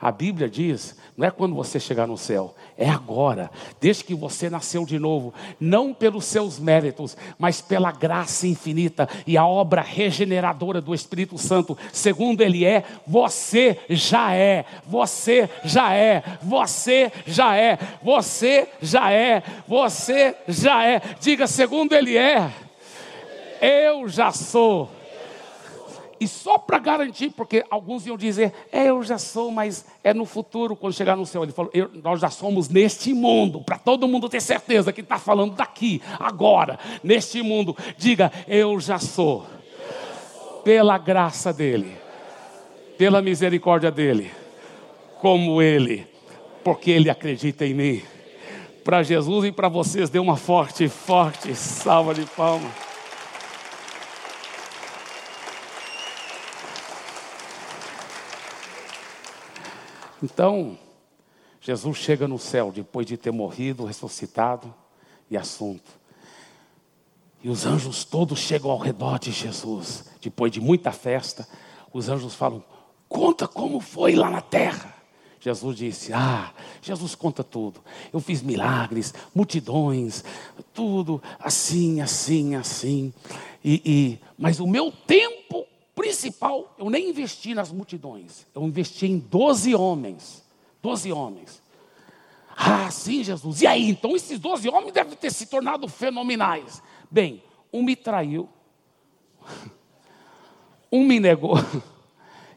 A 0.00 0.10
Bíblia 0.10 0.48
diz, 0.48 0.96
não 1.14 1.26
é 1.26 1.30
quando 1.30 1.54
você 1.54 1.78
chegar 1.78 2.06
no 2.06 2.16
céu, 2.16 2.54
é 2.78 2.88
agora, 2.88 3.50
desde 3.78 4.04
que 4.04 4.14
você 4.14 4.48
nasceu 4.48 4.86
de 4.86 4.98
novo, 4.98 5.34
não 5.60 5.92
pelos 5.92 6.24
seus 6.24 6.58
méritos, 6.58 7.14
mas 7.38 7.60
pela 7.60 7.92
graça 7.92 8.46
infinita 8.46 9.06
e 9.26 9.36
a 9.36 9.46
obra 9.46 9.82
regeneradora 9.82 10.80
do 10.80 10.94
Espírito 10.94 11.36
Santo, 11.36 11.76
segundo 11.92 12.40
Ele 12.40 12.64
é, 12.64 12.84
você 13.06 13.78
já 13.90 14.32
é, 14.32 14.64
você 14.86 15.50
já 15.62 15.92
é, 15.92 16.22
você 16.42 17.12
já 17.26 17.54
é, 17.54 17.78
você 18.02 18.66
já 18.80 19.12
é, 19.12 19.42
você 19.68 20.34
já 20.48 20.86
é, 20.86 21.02
diga 21.20 21.46
segundo 21.46 21.92
Ele 21.92 22.16
é, 22.16 22.50
eu 23.60 24.08
já 24.08 24.32
sou. 24.32 24.95
E 26.18 26.26
só 26.26 26.56
para 26.56 26.78
garantir, 26.78 27.30
porque 27.30 27.64
alguns 27.70 28.06
iam 28.06 28.16
dizer, 28.16 28.52
é, 28.72 28.86
eu 28.86 29.02
já 29.02 29.18
sou, 29.18 29.50
mas 29.50 29.84
é 30.02 30.14
no 30.14 30.24
futuro, 30.24 30.74
quando 30.74 30.94
chegar 30.94 31.16
no 31.16 31.26
céu. 31.26 31.42
Ele 31.42 31.52
falou, 31.52 31.70
nós 32.02 32.20
já 32.20 32.30
somos 32.30 32.68
neste 32.68 33.12
mundo, 33.12 33.60
para 33.60 33.78
todo 33.78 34.08
mundo 34.08 34.28
ter 34.28 34.40
certeza 34.40 34.92
que 34.92 35.02
está 35.02 35.18
falando 35.18 35.54
daqui, 35.54 36.00
agora, 36.18 36.78
neste 37.02 37.42
mundo. 37.42 37.76
Diga, 37.98 38.32
eu 38.48 38.80
já 38.80 38.98
sou, 38.98 39.46
pela 40.64 40.96
graça 40.96 41.52
dEle, 41.52 41.96
pela 42.96 43.20
misericórdia 43.20 43.90
dEle, 43.90 44.30
como 45.20 45.60
Ele, 45.60 46.06
porque 46.64 46.90
Ele 46.90 47.10
acredita 47.10 47.66
em 47.66 47.74
mim. 47.74 48.02
Para 48.82 49.02
Jesus 49.02 49.44
e 49.44 49.52
para 49.52 49.68
vocês, 49.68 50.08
dê 50.08 50.18
uma 50.18 50.36
forte, 50.36 50.88
forte 50.88 51.54
salva 51.54 52.14
de 52.14 52.24
palmas. 52.24 52.85
Então, 60.22 60.78
Jesus 61.60 61.98
chega 61.98 62.28
no 62.28 62.38
céu 62.38 62.72
depois 62.72 63.06
de 63.06 63.16
ter 63.16 63.30
morrido, 63.30 63.84
ressuscitado 63.84 64.72
e 65.30 65.36
assunto. 65.36 65.90
E 67.42 67.48
os 67.48 67.66
anjos 67.66 68.04
todos 68.04 68.38
chegam 68.38 68.70
ao 68.70 68.78
redor 68.78 69.18
de 69.18 69.30
Jesus. 69.30 70.04
Depois 70.20 70.50
de 70.50 70.60
muita 70.60 70.90
festa, 70.92 71.46
os 71.92 72.08
anjos 72.08 72.34
falam: 72.34 72.62
Conta 73.08 73.46
como 73.46 73.80
foi 73.80 74.14
lá 74.14 74.30
na 74.30 74.40
terra. 74.40 74.94
Jesus 75.40 75.76
disse: 75.76 76.12
Ah, 76.12 76.52
Jesus 76.82 77.14
conta 77.14 77.44
tudo. 77.44 77.80
Eu 78.12 78.20
fiz 78.20 78.42
milagres, 78.42 79.14
multidões, 79.34 80.24
tudo 80.74 81.22
assim, 81.38 82.00
assim, 82.00 82.56
assim. 82.56 83.12
E, 83.64 83.82
e, 83.84 84.18
mas 84.36 84.58
o 84.58 84.66
meu 84.66 84.90
tempo 84.90 85.35
principal, 85.96 86.74
eu 86.78 86.90
nem 86.90 87.08
investi 87.08 87.54
nas 87.54 87.72
multidões, 87.72 88.46
eu 88.54 88.62
investi 88.62 89.06
em 89.06 89.18
12 89.18 89.74
homens. 89.74 90.44
12 90.82 91.10
homens. 91.10 91.62
Ah, 92.54 92.90
sim, 92.90 93.24
Jesus. 93.24 93.62
E 93.62 93.66
aí, 93.66 93.88
então 93.88 94.14
esses 94.14 94.38
12 94.38 94.68
homens 94.68 94.92
devem 94.92 95.16
ter 95.16 95.32
se 95.32 95.46
tornado 95.46 95.88
fenomenais. 95.88 96.82
Bem, 97.10 97.42
um 97.72 97.82
me 97.82 97.96
traiu, 97.96 98.48
um 100.92 101.04
me 101.04 101.18
negou, 101.18 101.56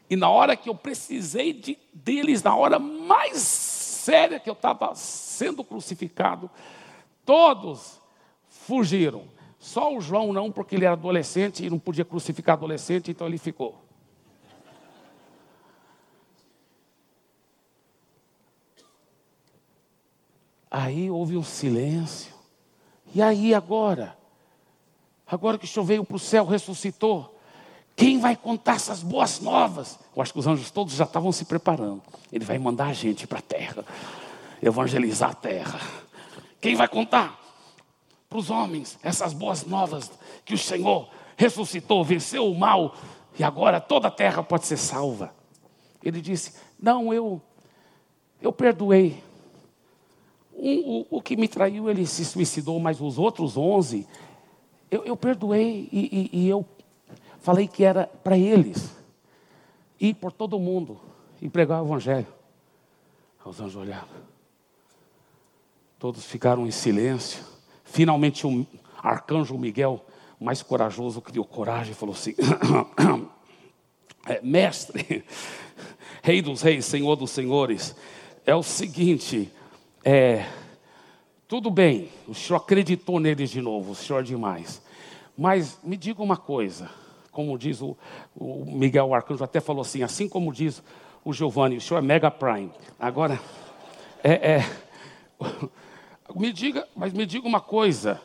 e 0.08 0.16
na 0.16 0.28
hora 0.28 0.54
que 0.54 0.68
eu 0.68 0.74
precisei 0.74 1.52
de, 1.52 1.78
deles, 1.94 2.42
na 2.42 2.54
hora 2.54 2.78
mais 2.78 3.38
séria 3.38 4.38
que 4.38 4.50
eu 4.50 4.54
estava 4.54 4.94
sendo 4.94 5.64
crucificado, 5.64 6.50
todos 7.24 8.00
fugiram. 8.48 9.39
Só 9.60 9.94
o 9.94 10.00
João 10.00 10.32
não, 10.32 10.50
porque 10.50 10.74
ele 10.74 10.86
era 10.86 10.94
adolescente 10.94 11.64
e 11.64 11.68
não 11.68 11.78
podia 11.78 12.04
crucificar 12.04 12.54
adolescente, 12.54 13.10
então 13.10 13.26
ele 13.26 13.36
ficou. 13.36 13.78
Aí 20.70 21.10
houve 21.10 21.36
um 21.36 21.42
silêncio. 21.42 22.32
E 23.14 23.20
aí 23.20 23.54
agora? 23.54 24.16
Agora 25.26 25.58
que 25.58 25.66
o 25.66 25.68
Senhor 25.68 25.84
veio 25.84 26.04
para 26.04 26.16
o 26.16 26.18
céu, 26.18 26.46
ressuscitou. 26.46 27.38
Quem 27.94 28.18
vai 28.18 28.34
contar 28.34 28.76
essas 28.76 29.02
boas 29.02 29.40
novas? 29.40 29.98
Eu 30.16 30.22
acho 30.22 30.32
que 30.32 30.38
os 30.38 30.46
anjos 30.46 30.70
todos 30.70 30.94
já 30.94 31.04
estavam 31.04 31.30
se 31.32 31.44
preparando. 31.44 32.02
Ele 32.32 32.46
vai 32.46 32.58
mandar 32.58 32.86
a 32.86 32.92
gente 32.94 33.26
para 33.26 33.40
a 33.40 33.42
terra, 33.42 33.84
evangelizar 34.62 35.30
a 35.30 35.34
terra. 35.34 35.80
Quem 36.60 36.74
vai 36.74 36.88
contar? 36.88 37.39
Para 38.30 38.38
os 38.38 38.48
homens 38.48 38.96
essas 39.02 39.32
boas 39.32 39.66
novas 39.66 40.08
que 40.44 40.54
o 40.54 40.58
Senhor 40.58 41.10
ressuscitou, 41.36 42.04
venceu 42.04 42.48
o 42.48 42.56
mal 42.56 42.94
e 43.36 43.42
agora 43.42 43.80
toda 43.80 44.06
a 44.06 44.10
terra 44.10 44.40
pode 44.40 44.66
ser 44.66 44.76
salva. 44.76 45.34
Ele 46.02 46.20
disse: 46.20 46.54
Não, 46.80 47.12
eu, 47.12 47.42
eu 48.40 48.52
perdoei. 48.52 49.20
Um, 50.56 51.06
o, 51.10 51.16
o, 51.16 51.22
que 51.22 51.36
me 51.36 51.48
traiu, 51.48 51.90
ele 51.90 52.06
se 52.06 52.24
suicidou, 52.24 52.78
mas 52.78 53.00
os 53.00 53.18
outros 53.18 53.56
onze, 53.56 54.06
eu, 54.90 55.04
eu 55.04 55.16
perdoei 55.16 55.88
e, 55.90 56.30
e, 56.32 56.40
e 56.40 56.48
eu 56.48 56.64
falei 57.40 57.66
que 57.66 57.82
era 57.82 58.06
para 58.06 58.38
eles. 58.38 58.94
E 59.98 60.14
por 60.14 60.32
todo 60.32 60.58
mundo 60.58 61.00
e 61.42 61.48
pregar 61.48 61.82
o 61.82 61.86
evangelho. 61.86 62.28
Os 63.44 63.60
anjos 63.60 63.76
olhavam. 63.76 64.20
Todos 65.98 66.24
ficaram 66.24 66.66
em 66.66 66.70
silêncio. 66.70 67.44
Finalmente 67.90 68.46
o 68.46 68.64
arcanjo 69.02 69.58
Miguel, 69.58 70.04
mais 70.38 70.62
corajoso, 70.62 71.20
criou 71.20 71.44
coragem 71.44 71.92
e 71.92 71.94
falou 71.94 72.14
assim: 72.14 72.34
é, 74.26 74.40
Mestre, 74.42 75.24
Rei 76.22 76.40
dos 76.40 76.62
Reis, 76.62 76.84
Senhor 76.84 77.16
dos 77.16 77.32
Senhores, 77.32 77.96
é 78.46 78.54
o 78.54 78.62
seguinte, 78.62 79.50
é, 80.04 80.46
tudo 81.48 81.68
bem, 81.68 82.08
o 82.28 82.34
senhor 82.34 82.58
acreditou 82.58 83.18
neles 83.18 83.50
de 83.50 83.60
novo, 83.60 83.90
o 83.90 83.94
senhor 83.96 84.20
é 84.20 84.22
demais. 84.22 84.80
Mas 85.36 85.78
me 85.82 85.96
diga 85.96 86.22
uma 86.22 86.36
coisa, 86.36 86.88
como 87.32 87.58
diz 87.58 87.82
o, 87.82 87.96
o 88.36 88.64
Miguel 88.66 89.12
Arcanjo, 89.12 89.42
até 89.42 89.58
falou 89.58 89.82
assim, 89.82 90.02
assim 90.04 90.28
como 90.28 90.52
diz 90.52 90.80
o 91.24 91.32
Giovanni, 91.32 91.76
o 91.76 91.80
senhor 91.80 91.98
é 91.98 92.02
mega 92.02 92.30
prime. 92.30 92.70
Agora, 92.98 93.40
é, 94.22 94.52
é, 94.52 94.70
me 96.34 96.52
diga, 96.52 96.86
mas 96.94 97.12
me 97.12 97.26
diga 97.26 97.46
uma 97.46 97.60
coisa, 97.60 98.20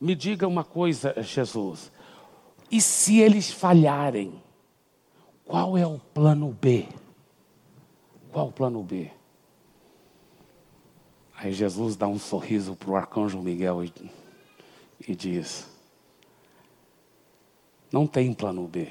me 0.00 0.14
diga 0.14 0.46
uma 0.46 0.64
coisa, 0.64 1.14
Jesus. 1.22 1.92
E 2.70 2.80
se 2.80 3.20
eles 3.20 3.50
falharem, 3.50 4.42
qual 5.44 5.78
é 5.78 5.86
o 5.86 5.98
plano 5.98 6.56
B? 6.60 6.88
Qual 8.32 8.48
o 8.48 8.52
plano 8.52 8.82
B? 8.82 9.10
Aí 11.36 11.52
Jesus 11.52 11.96
dá 11.96 12.08
um 12.08 12.18
sorriso 12.18 12.74
para 12.74 12.90
o 12.90 12.96
arcanjo 12.96 13.40
Miguel 13.40 13.84
e, 13.84 13.92
e 15.06 15.14
diz: 15.14 15.68
Não 17.92 18.06
tem 18.06 18.32
plano 18.32 18.66
B. 18.66 18.88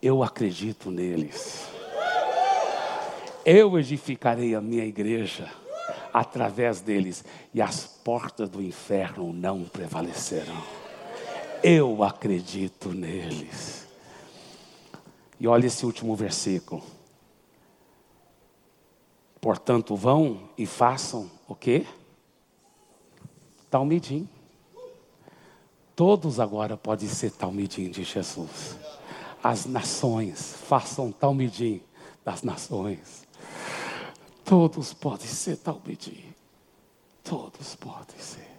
Eu 0.00 0.22
acredito 0.22 0.90
neles. 0.90 1.73
Eu 3.44 3.78
edificarei 3.78 4.54
a 4.54 4.60
minha 4.60 4.84
igreja 4.84 5.52
através 6.12 6.80
deles 6.80 7.24
e 7.52 7.60
as 7.60 7.84
portas 7.84 8.48
do 8.48 8.62
inferno 8.62 9.32
não 9.32 9.64
prevalecerão. 9.64 10.62
Eu 11.62 12.02
acredito 12.02 12.90
neles. 12.90 13.86
E 15.38 15.46
olha 15.46 15.66
esse 15.66 15.84
último 15.84 16.16
versículo. 16.16 16.82
Portanto, 19.40 19.94
vão 19.94 20.48
e 20.56 20.64
façam 20.64 21.30
o 21.46 21.54
quê? 21.54 21.84
Talmidim. 23.70 24.26
Todos 25.94 26.40
agora 26.40 26.78
podem 26.78 27.08
ser 27.08 27.30
talmidim 27.30 27.90
de 27.90 28.04
Jesus. 28.04 28.78
As 29.42 29.66
nações 29.66 30.54
façam 30.66 31.12
talmidim 31.12 31.82
das 32.24 32.42
nações. 32.42 33.24
Todos 34.44 34.92
podem 34.92 35.26
ser 35.26 35.56
talmidim. 35.56 36.22
Todos 37.22 37.74
podem 37.74 38.18
ser. 38.18 38.50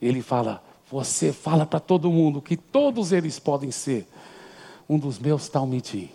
Ele 0.00 0.20
fala, 0.20 0.62
você 0.90 1.32
fala 1.32 1.64
para 1.64 1.80
todo 1.80 2.10
mundo 2.10 2.42
que 2.42 2.56
todos 2.56 3.12
eles 3.12 3.38
podem 3.38 3.70
ser 3.70 4.06
um 4.88 4.98
dos 4.98 5.18
meus 5.18 5.48
talmidim 5.48 6.10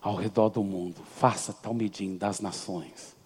ao 0.00 0.14
redor 0.14 0.48
do 0.48 0.62
mundo. 0.62 1.02
Faça 1.16 1.52
talmidim 1.52 2.16
das 2.16 2.40
nações. 2.40 3.16